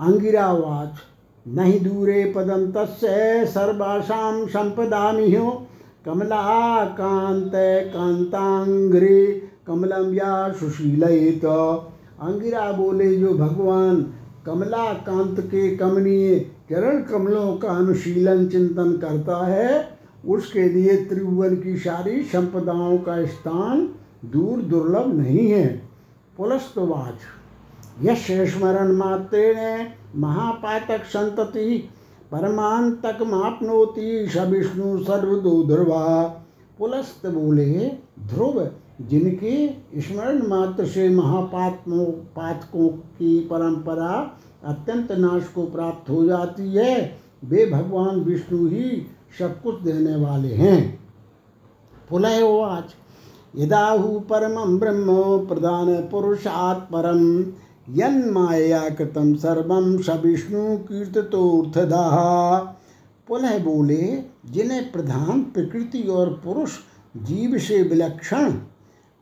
[0.00, 0.94] अंगिरावाच
[1.48, 5.66] नहीं दूरे पदम तस्य संपदामिहो
[6.04, 7.52] कमला कांत
[7.94, 14.12] कांतांग्रे कमलम या सुशीलित अंगिरा बोले, जो भगवान
[14.46, 21.76] कमला कांत के कमनीय चरण कमलों का अनुशीलन चिंतन करता है, उसके लिए त्रिभुवन की
[21.76, 23.90] सारी संपदाओं का स्थान
[24.24, 25.82] दूर दुर्लभ नहीं है।
[26.36, 27.39] पुलस्तवाच।
[28.02, 29.56] यश स्मरण मात्रेण
[30.20, 31.76] महापातक संतति
[32.32, 36.22] परमांतक मापनोति सविष्णु सर्वदो ध्रुवा
[36.78, 37.88] पुलस्त बोले
[38.20, 38.68] ध्रुव,
[39.00, 39.68] जिनके
[40.00, 47.66] स्मरण मात्र से महापात्मों पातकों की परंपरा अत्यंत नाश को प्राप्त हो जाती है, वे
[47.66, 49.06] भगवान विष्णु ही
[49.38, 51.00] सब कुछ देने वाले हैं।
[52.10, 52.94] पुलह उवाच
[53.56, 57.42] यदाहु परम ब्रह्म प्रधान पुरुषात् परम
[57.96, 62.58] यन्माया कृतम सर्वम स विष्णु कीर्ततोर्थदाह
[63.28, 66.70] पुनः बोले, जिन्हें प्रधान प्रकृति और पुरुष
[67.16, 68.50] जीव से विलक्षण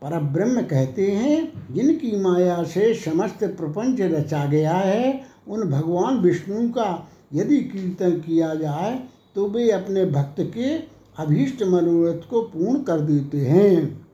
[0.03, 7.09] परब्रह्म कहते हैं, जिनकी माया से समस्त प्रपंच रचा गया है, उन भगवान विष्णु का
[7.35, 9.03] यदि कीर्तन किया जाए
[9.35, 10.75] तो वे अपने भक्त के
[11.19, 14.07] अभीष्ट मनोरथ को पूर्ण कर देते हैं।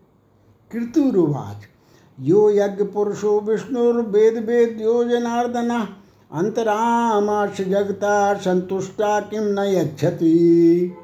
[0.73, 1.74] कृतुरुवाच।
[2.21, 5.89] यो यज्ञ पुरुषो विष्णुर्वेद वेद्यो जनार्दन
[6.33, 10.95] अंतरामाश जगता संतुष्टा किम न यच्छति।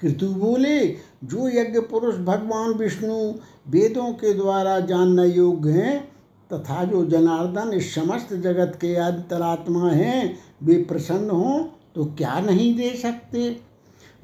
[0.00, 0.88] कृतु बोले,
[1.24, 3.34] जो यज्ञ पुरुष भगवान विष्णु
[3.68, 6.12] वेदों के द्वारा जानने योग्य हैं,
[6.52, 12.76] तथा जो जनार्दन इस समस्त जगत के आदितरात्मा हैं, वे प्रसन्न हों तो क्या नहीं
[12.76, 13.60] दे सकते?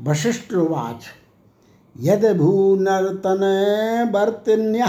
[0.00, 1.04] वशिष्ठवाच
[2.00, 3.40] यद भूनर्तन
[4.14, 4.84] वर्तिन्य।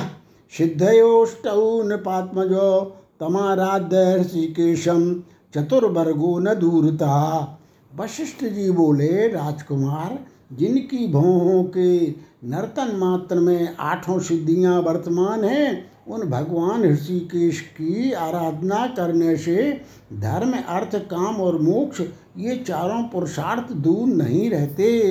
[0.58, 2.82] सिद्धयोष्टौ नृपात्मजो
[3.20, 5.22] तमाराध्य ऋषिकेशम
[5.56, 7.56] चतुर्वर्गो न दूरता
[7.96, 10.20] वशिष्ठ जी बोले, राजकुमार,
[10.54, 12.08] जिनकी भौहों के
[12.44, 19.82] नर्तन मात्र में आठों सिद्धियाँ वर्तमान हैं, उन भगवान ऋषिकेश की आराधना करने से
[20.14, 22.02] धर्म, अर्थ, काम और मोक्ष,
[22.38, 25.02] ये चारों पुरुषार्थ दूर नहीं रहते।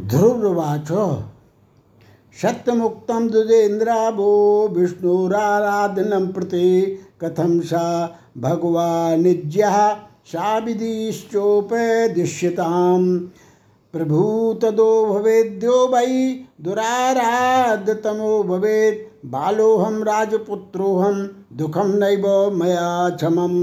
[0.00, 0.92] ध्रुववाच
[2.36, 4.30] सत्यमुक्तं दुजेन्द्राभो
[4.76, 6.68] विष्णुराराधनं प्रति
[7.22, 7.84] कथं सा
[8.38, 9.76] भगवानिज्यः
[10.32, 11.46] सा विधिश्चोपदिश्यताम्
[13.94, 14.20] प्रभु
[14.62, 16.12] भवेद्यो वै
[16.64, 19.00] दुराराधतमो भवेत्
[19.32, 21.16] बालोहम राजपुत्रोहम
[21.58, 22.24] दुखम नैव
[22.58, 23.54] मया क्षमम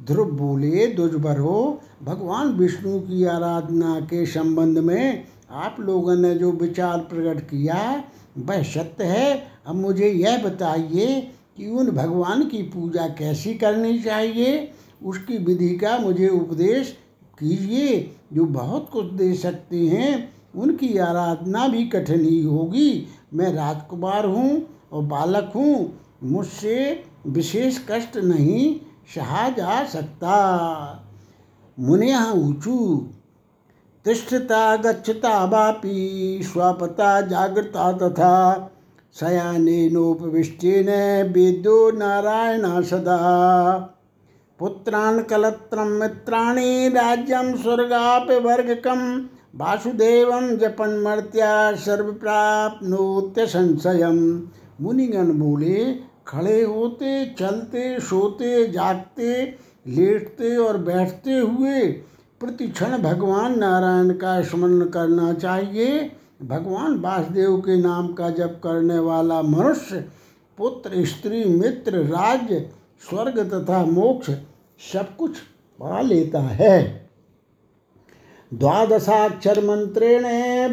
[0.00, 1.58] ध्रुव बोले दुजबरो
[2.04, 8.04] भगवान विष्णु की आराधना के संबंध में आप लोगों ने जो विचार प्रकट किया,
[8.38, 14.72] वह सत्य है। अब मुझे यह बताइए कि उन भगवान की पूजा कैसी करनी चाहिए?
[15.04, 16.98] उसकी विधि का मुझे उपदेश
[17.38, 24.26] कीजिए। जो बहुत कुछ दे सकते हैं, उनकी आराधना भी कठिन ही होगी। मैं राजकुमार
[24.26, 28.80] हूँ और बालक हूँ। मुझसे विशेष कष्ट नहीं
[29.14, 31.04] सहा जा सकता।
[31.80, 33.08] मुनिया ऊँचू
[34.04, 38.70] तिष्ठता, गच्छता वापी, स्वपता, जागृता तथा
[39.20, 40.86] शयानेनोपविष्टेन
[41.32, 43.18] वेद्यो नारायण सदा।
[44.58, 47.54] पुत्रान् कलत्रं, मित्राणि राज्यं
[49.54, 54.42] वासुदेवं जपन्मर्त्या सर्वप्राप्नोत्य संशयम
[54.80, 55.94] मुनिगण बोले,
[56.26, 61.80] खड़े होते, चलते, सोते, जागते, लेटते और बैठते हुए
[62.42, 66.12] प्रतिक्षण भगवान नारायण का स्मरण करना चाहिए।
[66.42, 70.04] भगवान वासुदेव के नाम का जप करने वाला मनुष्य,
[70.58, 72.70] पुत्र, स्त्री, मित्र, राज्य,
[73.10, 74.30] स्वर्ग तथा मोक्ष
[74.92, 75.38] सब कुछ
[75.80, 77.08] पा लेता है।
[78.54, 80.24] द्वादशाक्षर मंत्रेण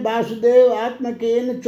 [0.02, 1.62] वासुदेव आत्मकेन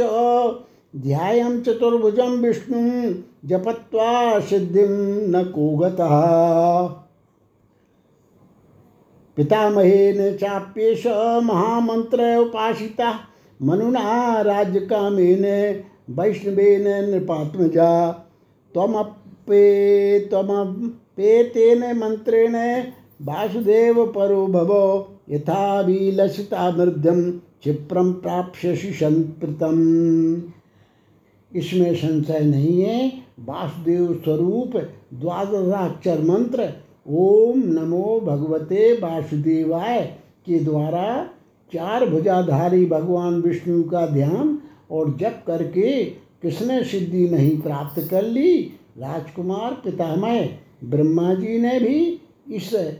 [0.96, 3.14] ध्यायं चतुर्भुजं विष्णु
[3.48, 4.88] जपत्वा सिद्धिं
[5.28, 7.02] न कोगतः।
[9.42, 11.06] पितामहेन चाप्येष
[11.42, 13.20] महामंत्र उपासिता।
[13.62, 15.44] मनुना राज्यकामेन
[16.10, 18.10] वैष्णवेन नृपात्मजा।
[18.74, 19.64] त्वमपे
[20.20, 22.54] त्वमपेतेन मंत्रेण
[23.22, 24.72] वासुदेव परो भव।
[25.30, 29.76] यथाभिलषिता मृद्यम क्षिप्रम प्राप्यसि संप्रतम
[31.58, 34.76] इसमें संशय नहीं है। वासुदेव स्वरूप
[35.14, 36.70] द्वादशाक्षर मंत्र
[37.08, 40.00] ओम नमो भगवते वासुदेवाय
[40.46, 41.30] के द्वारा
[41.74, 44.58] चार भुजाधारी भगवान विष्णु का ध्यान
[44.90, 46.04] और जप करके
[46.42, 48.62] किसने सिद्धि नहीं प्राप्त कर ली?
[48.98, 50.48] राजकुमार पितामह।
[50.84, 52.20] ब्रह्मा जी ने भी
[52.54, 52.94] इस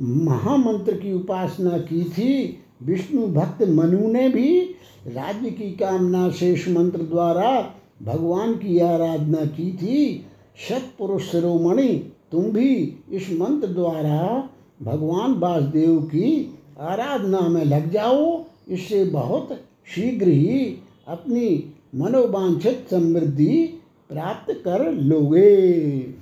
[0.00, 4.60] महामंत्र की उपासना की थी। विष्णु भक्त मनु ने भी
[5.06, 10.26] राज्य की कामना शेष मंत्र द्वारा भगवान की आराधना की थी।
[10.68, 14.48] सतपुरुष शिरोमणि तुम भी इस मंत्र द्वारा
[14.82, 19.48] भगवान वासुदेव की आराधना में लग जाओ। इससे बहुत
[19.94, 20.76] शीघ्र ही
[21.08, 26.19] अपनी मनोवांछित समृद्धि प्राप्त कर लोगे।